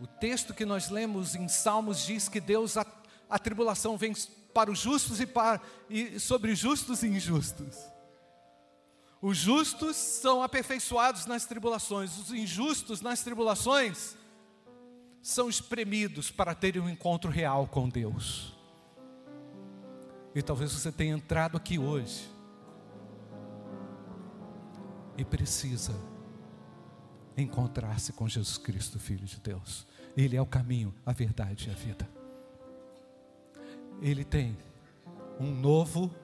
O 0.00 0.06
texto 0.06 0.54
que 0.54 0.64
nós 0.64 0.88
lemos 0.88 1.34
em 1.34 1.46
Salmos 1.48 2.04
diz 2.04 2.28
que 2.28 2.40
Deus, 2.40 2.76
a, 2.76 2.86
a 3.28 3.38
tribulação 3.38 3.96
vem 3.96 4.14
para 4.54 4.70
os 4.70 4.78
justos 4.78 5.20
e, 5.20 5.26
para, 5.26 5.60
e 5.88 6.18
sobre 6.18 6.54
justos 6.54 7.02
e 7.02 7.08
injustos. 7.08 7.76
Os 9.22 9.36
justos 9.36 9.96
são 9.96 10.42
aperfeiçoados 10.42 11.26
nas 11.26 11.44
tribulações, 11.44 12.16
os 12.16 12.32
injustos 12.32 13.02
nas 13.02 13.22
tribulações 13.22 14.16
são 15.22 15.48
espremidos 15.48 16.30
para 16.30 16.54
terem 16.54 16.80
um 16.80 16.88
encontro 16.88 17.30
real 17.30 17.66
com 17.66 17.88
Deus. 17.88 18.56
E 20.34 20.42
talvez 20.42 20.72
você 20.72 20.90
tenha 20.90 21.14
entrado 21.14 21.56
aqui 21.56 21.78
hoje 21.78 22.30
e 25.16 25.24
precisa 25.24 25.94
encontrar-se 27.36 28.12
com 28.12 28.28
Jesus 28.28 28.56
Cristo, 28.56 28.98
Filho 28.98 29.26
de 29.26 29.38
Deus. 29.40 29.86
Ele 30.16 30.36
é 30.36 30.42
o 30.42 30.46
caminho, 30.46 30.94
a 31.04 31.12
verdade 31.12 31.68
e 31.68 31.72
a 31.72 31.74
vida. 31.74 32.08
Ele 34.00 34.24
tem 34.24 34.56
um 35.38 35.50
novo, 35.50 36.14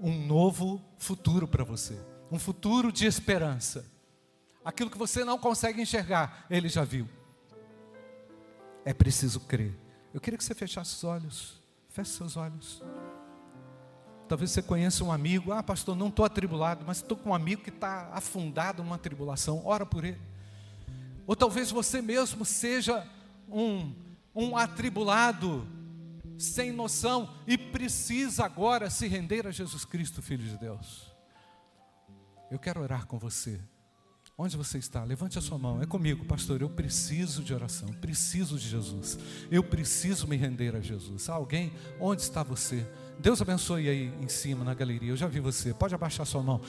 um 0.00 0.26
novo 0.26 0.82
futuro 0.98 1.46
para 1.46 1.64
você, 1.64 1.98
um 2.30 2.38
futuro 2.38 2.90
de 2.90 3.06
esperança. 3.06 3.84
Aquilo 4.64 4.90
que 4.90 4.98
você 4.98 5.24
não 5.24 5.38
consegue 5.38 5.80
enxergar, 5.80 6.46
ele 6.50 6.68
já 6.68 6.84
viu. 6.84 7.08
É 8.86 8.94
preciso 8.94 9.40
crer. 9.40 9.76
Eu 10.14 10.20
queria 10.20 10.38
que 10.38 10.44
você 10.44 10.54
fechasse 10.54 10.94
os 10.94 11.02
olhos. 11.04 11.60
Feche 11.90 12.12
seus 12.12 12.36
olhos. 12.36 12.80
Talvez 14.28 14.52
você 14.52 14.62
conheça 14.62 15.02
um 15.02 15.10
amigo, 15.10 15.52
ah, 15.52 15.62
pastor, 15.62 15.96
não 15.96 16.06
estou 16.06 16.24
atribulado, 16.24 16.84
mas 16.86 16.98
estou 16.98 17.16
com 17.16 17.30
um 17.30 17.34
amigo 17.34 17.62
que 17.62 17.70
está 17.70 18.10
afundado 18.12 18.82
numa 18.82 18.96
tribulação, 18.96 19.60
ora 19.64 19.84
por 19.84 20.04
ele. 20.04 20.20
Ou 21.26 21.34
talvez 21.34 21.70
você 21.70 22.00
mesmo 22.00 22.44
seja 22.44 23.04
um, 23.48 23.92
um 24.34 24.56
atribulado, 24.56 25.66
sem 26.38 26.70
noção, 26.70 27.34
e 27.46 27.58
precisa 27.58 28.44
agora 28.44 28.88
se 28.88 29.08
render 29.08 29.46
a 29.46 29.50
Jesus 29.50 29.84
Cristo, 29.84 30.22
Filho 30.22 30.44
de 30.44 30.56
Deus. 30.58 31.12
Eu 32.50 32.58
quero 32.58 32.80
orar 32.80 33.06
com 33.06 33.18
você. 33.18 33.60
Onde 34.38 34.54
você 34.54 34.76
está? 34.76 35.02
Levante 35.02 35.38
a 35.38 35.40
sua 35.40 35.56
mão. 35.56 35.80
É 35.80 35.86
comigo, 35.86 36.26
pastor. 36.26 36.60
Eu 36.60 36.68
preciso 36.68 37.42
de 37.42 37.54
oração. 37.54 37.88
Preciso 37.88 38.58
de 38.58 38.68
Jesus. 38.68 39.18
Eu 39.50 39.62
preciso 39.64 40.28
me 40.28 40.36
render 40.36 40.76
a 40.76 40.80
Jesus. 40.80 41.30
alguém? 41.30 41.72
Onde 41.98 42.20
está 42.20 42.42
você? 42.42 42.86
Deus 43.18 43.40
abençoe 43.40 43.88
aí 43.88 44.12
em 44.20 44.28
cima 44.28 44.62
na 44.62 44.74
galeria. 44.74 45.10
Eu 45.10 45.16
já 45.16 45.26
vi 45.26 45.40
você. 45.40 45.72
Pode 45.72 45.94
abaixar 45.94 46.26
sua 46.26 46.42
mão. 46.42 46.60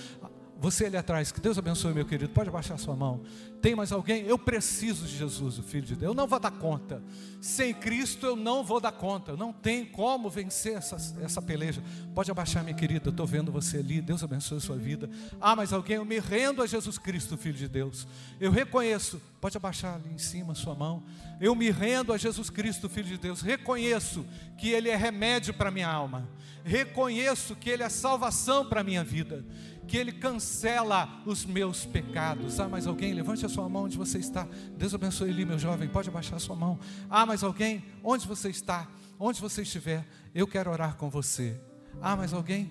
Você 0.59 0.85
ali 0.85 0.97
atrás, 0.97 1.31
que 1.31 1.39
Deus 1.39 1.57
abençoe, 1.57 1.93
meu 1.93 2.05
querido. 2.05 2.33
Pode 2.33 2.49
abaixar 2.49 2.79
sua 2.79 2.95
mão. 2.95 3.21
Tem 3.61 3.75
mais 3.75 3.91
alguém? 3.91 4.23
Eu 4.25 4.39
preciso 4.39 5.05
de 5.05 5.15
Jesus, 5.15 5.59
o 5.59 5.63
Filho 5.63 5.85
de 5.85 5.95
Deus. 5.95 6.09
Eu 6.09 6.15
não 6.15 6.27
vou 6.27 6.39
dar 6.39 6.51
conta. 6.51 7.01
Sem 7.39 7.73
Cristo 7.73 8.25
eu 8.25 8.35
não 8.35 8.63
vou 8.63 8.79
dar 8.79 8.91
conta. 8.91 9.35
Não 9.35 9.53
tem 9.53 9.85
como 9.85 10.29
vencer 10.31 10.73
essa, 10.73 10.95
essa 11.23 11.41
peleja. 11.43 11.81
Pode 12.15 12.31
abaixar, 12.31 12.63
minha 12.63 12.75
querida. 12.75 13.07
Eu 13.07 13.11
estou 13.11 13.25
vendo 13.27 13.51
você 13.51 13.77
ali. 13.77 14.01
Deus 14.01 14.23
abençoe 14.23 14.57
a 14.57 14.61
sua 14.61 14.77
vida. 14.77 15.07
Ah, 15.39 15.55
mas 15.55 15.71
alguém, 15.71 15.97
eu 15.97 16.05
me 16.05 16.17
rendo 16.17 16.63
a 16.63 16.67
Jesus 16.67 16.97
Cristo, 16.97 17.37
Filho 17.37 17.55
de 17.55 17.67
Deus. 17.67 18.07
Eu 18.39 18.51
reconheço. 18.51 19.21
Pode 19.39 19.55
abaixar 19.55 19.95
ali 19.95 20.11
em 20.11 20.17
cima 20.17 20.55
sua 20.55 20.73
mão. 20.73 21.03
Eu 21.39 21.53
me 21.53 21.69
rendo 21.69 22.11
a 22.11 22.17
Jesus 22.17 22.49
Cristo, 22.49 22.89
Filho 22.89 23.07
de 23.07 23.17
Deus. 23.17 23.41
Reconheço 23.41 24.25
que 24.57 24.69
Ele 24.69 24.89
é 24.89 24.95
remédio 24.95 25.53
para 25.53 25.69
minha 25.69 25.87
alma. 25.87 26.27
Reconheço 26.63 27.55
que 27.55 27.69
Ele 27.69 27.83
é 27.83 27.89
salvação 27.89 28.65
para 28.65 28.83
minha 28.83 29.03
vida 29.03 29.45
que 29.87 29.97
Ele 29.97 30.11
cancela 30.11 31.21
os 31.25 31.45
meus 31.45 31.85
pecados. 31.85 32.59
Ah, 32.59 32.67
mais 32.67 32.85
alguém? 32.85 33.13
Levante 33.13 33.45
a 33.45 33.49
sua 33.49 33.69
mão 33.69 33.85
onde 33.85 33.97
você 33.97 34.17
está. 34.17 34.47
Deus 34.77 34.93
abençoe 34.93 35.29
ali, 35.29 35.45
meu 35.45 35.57
jovem. 35.57 35.87
Pode 35.87 36.09
abaixar 36.09 36.35
a 36.35 36.39
sua 36.39 36.55
mão. 36.55 36.77
Ah, 37.09 37.25
mais 37.25 37.43
alguém? 37.43 37.83
Onde 38.03 38.27
você 38.27 38.49
está? 38.49 38.87
Onde 39.19 39.41
você 39.41 39.61
estiver, 39.61 40.05
eu 40.35 40.45
quero 40.45 40.69
orar 40.69 40.95
com 40.95 41.09
você. 41.09 41.59
Ah, 42.01 42.15
mais 42.15 42.33
alguém? 42.33 42.69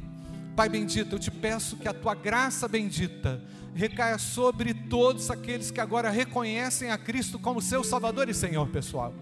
Pai 0.54 0.68
bendito, 0.68 1.14
eu 1.14 1.18
te 1.18 1.30
peço 1.30 1.76
que 1.76 1.88
a 1.88 1.92
tua 1.92 2.14
graça 2.14 2.66
bendita 2.66 3.42
recaia 3.74 4.16
sobre 4.16 4.72
todos 4.72 5.30
aqueles 5.30 5.70
que 5.70 5.80
agora 5.80 6.08
reconhecem 6.08 6.90
a 6.90 6.96
Cristo 6.96 7.38
como 7.38 7.60
seu 7.60 7.84
Salvador 7.84 8.28
e 8.28 8.34
Senhor 8.34 8.66
pessoal. 8.68 9.12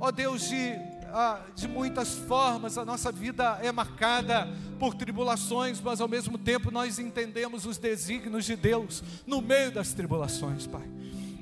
Ó 0.00 0.10
Deus 0.10 0.48
de 0.48 0.74
ah, 1.12 1.40
de 1.54 1.66
muitas 1.66 2.14
formas 2.14 2.76
a 2.76 2.84
nossa 2.84 3.10
vida 3.10 3.58
é 3.62 3.72
marcada 3.72 4.48
por 4.78 4.94
tribulações, 4.94 5.80
mas 5.80 6.00
ao 6.00 6.08
mesmo 6.08 6.36
tempo 6.38 6.70
nós 6.70 6.98
entendemos 6.98 7.64
os 7.66 7.78
desígnios 7.78 8.44
de 8.44 8.56
Deus 8.56 9.02
no 9.26 9.40
meio 9.40 9.72
das 9.72 9.92
tribulações, 9.92 10.66
Pai. 10.66 10.88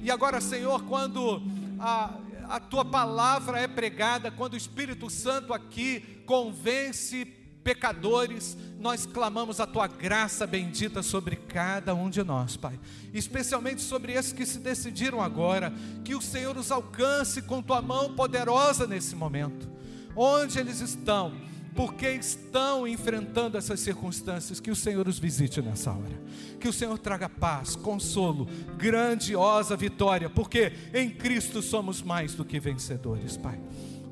E 0.03 0.11
agora, 0.11 0.41
Senhor, 0.41 0.85
quando 0.85 1.43
a, 1.79 2.15
a 2.49 2.61
tua 2.61 2.85
palavra 2.85 3.59
é 3.59 3.67
pregada, 3.67 4.31
quando 4.31 4.55
o 4.55 4.57
Espírito 4.57 5.11
Santo 5.11 5.53
aqui 5.53 6.23
convence 6.27 7.25
pecadores, 7.67 8.57
nós 8.79 9.07
clamamos 9.07 9.59
a 9.59 9.67
tua 9.67 9.89
graça 9.89 10.47
bendita 10.47 11.03
sobre 11.03 11.35
cada 11.35 11.97
um 11.97 12.09
de 12.09 12.23
nós, 12.23 12.57
Pai. 12.57 12.79
Especialmente 13.13 13.83
sobre 13.83 14.13
esses 14.13 14.33
que 14.33 14.47
se 14.47 14.61
decidiram 14.61 15.21
agora, 15.21 15.75
que 16.05 16.15
o 16.15 16.23
Senhor 16.23 16.57
os 16.57 16.71
alcance 16.71 17.43
com 17.43 17.61
tua 17.61 17.83
mão 17.83 18.15
poderosa 18.15 18.87
nesse 18.87 19.17
momento. 19.17 19.69
Onde 20.15 20.61
eles 20.61 20.81
estão? 20.81 21.33
Porque 21.75 22.09
estão 22.09 22.87
enfrentando 22.87 23.59
essas 23.59 23.81
circunstâncias, 23.81 24.61
que 24.61 24.71
o 24.71 24.77
Senhor 24.77 25.09
os 25.09 25.19
visite 25.19 25.61
nessa 25.61 25.91
hora. 25.91 26.23
Que 26.61 26.69
o 26.69 26.73
Senhor 26.73 26.97
traga 27.01 27.29
paz, 27.29 27.75
consolo, 27.75 28.47
grandiosa 28.79 29.77
vitória, 29.77 30.31
porque 30.31 30.73
em 30.95 31.11
Cristo 31.11 31.61
somos 31.61 32.01
mais 32.01 32.33
do 32.33 32.45
que 32.45 32.61
vencedores, 32.61 33.37
Pai. 33.37 33.61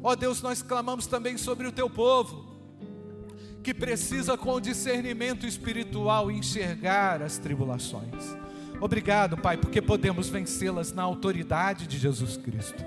Ó 0.02 0.16
Deus, 0.16 0.42
nós 0.42 0.60
clamamos 0.60 1.06
também 1.06 1.38
sobre 1.38 1.68
o 1.68 1.72
teu 1.72 1.88
povo 1.88 2.53
que 3.64 3.72
precisa 3.72 4.36
com 4.36 4.60
discernimento 4.60 5.46
espiritual 5.46 6.30
enxergar 6.30 7.22
as 7.22 7.38
tribulações. 7.38 8.36
Obrigado, 8.78 9.38
Pai, 9.38 9.56
porque 9.56 9.80
podemos 9.80 10.28
vencê-las 10.28 10.92
na 10.92 11.02
autoridade 11.02 11.86
de 11.86 11.98
Jesus 11.98 12.36
Cristo. 12.36 12.84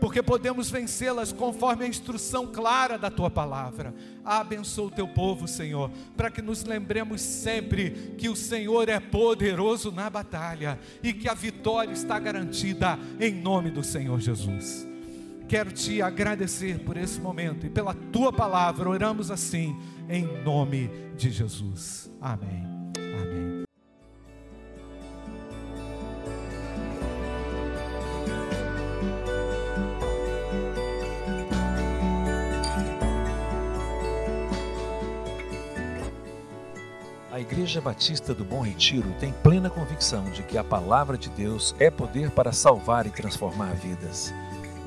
Porque 0.00 0.22
podemos 0.22 0.70
vencê-las 0.70 1.32
conforme 1.32 1.84
a 1.84 1.88
instrução 1.88 2.46
clara 2.46 2.96
da 2.96 3.10
tua 3.10 3.28
palavra. 3.28 3.92
Abençoa 4.24 4.86
o 4.86 4.90
teu 4.90 5.08
povo, 5.08 5.48
Senhor, 5.48 5.90
para 6.16 6.30
que 6.30 6.40
nos 6.40 6.62
lembremos 6.62 7.20
sempre 7.20 8.14
que 8.16 8.28
o 8.28 8.36
Senhor 8.36 8.88
é 8.88 9.00
poderoso 9.00 9.90
na 9.90 10.08
batalha 10.08 10.78
e 11.02 11.12
que 11.12 11.28
a 11.28 11.34
vitória 11.34 11.92
está 11.92 12.18
garantida 12.18 12.96
em 13.18 13.34
nome 13.34 13.70
do 13.70 13.82
Senhor 13.82 14.20
Jesus 14.20 14.89
quero 15.50 15.72
te 15.72 16.00
agradecer 16.00 16.78
por 16.78 16.96
esse 16.96 17.20
momento 17.20 17.66
e 17.66 17.68
pela 17.68 17.92
tua 17.92 18.32
palavra. 18.32 18.88
Oramos 18.88 19.32
assim, 19.32 19.76
em 20.08 20.22
nome 20.44 20.88
de 21.16 21.28
Jesus. 21.28 22.08
Amém. 22.20 22.64
Amém. 22.96 23.64
A 37.32 37.40
Igreja 37.40 37.80
Batista 37.80 38.32
do 38.32 38.44
Bom 38.44 38.60
Retiro 38.60 39.12
tem 39.18 39.32
plena 39.42 39.68
convicção 39.68 40.30
de 40.30 40.44
que 40.44 40.56
a 40.56 40.62
palavra 40.62 41.18
de 41.18 41.28
Deus 41.28 41.74
é 41.80 41.90
poder 41.90 42.30
para 42.30 42.52
salvar 42.52 43.04
e 43.08 43.10
transformar 43.10 43.74
vidas. 43.74 44.32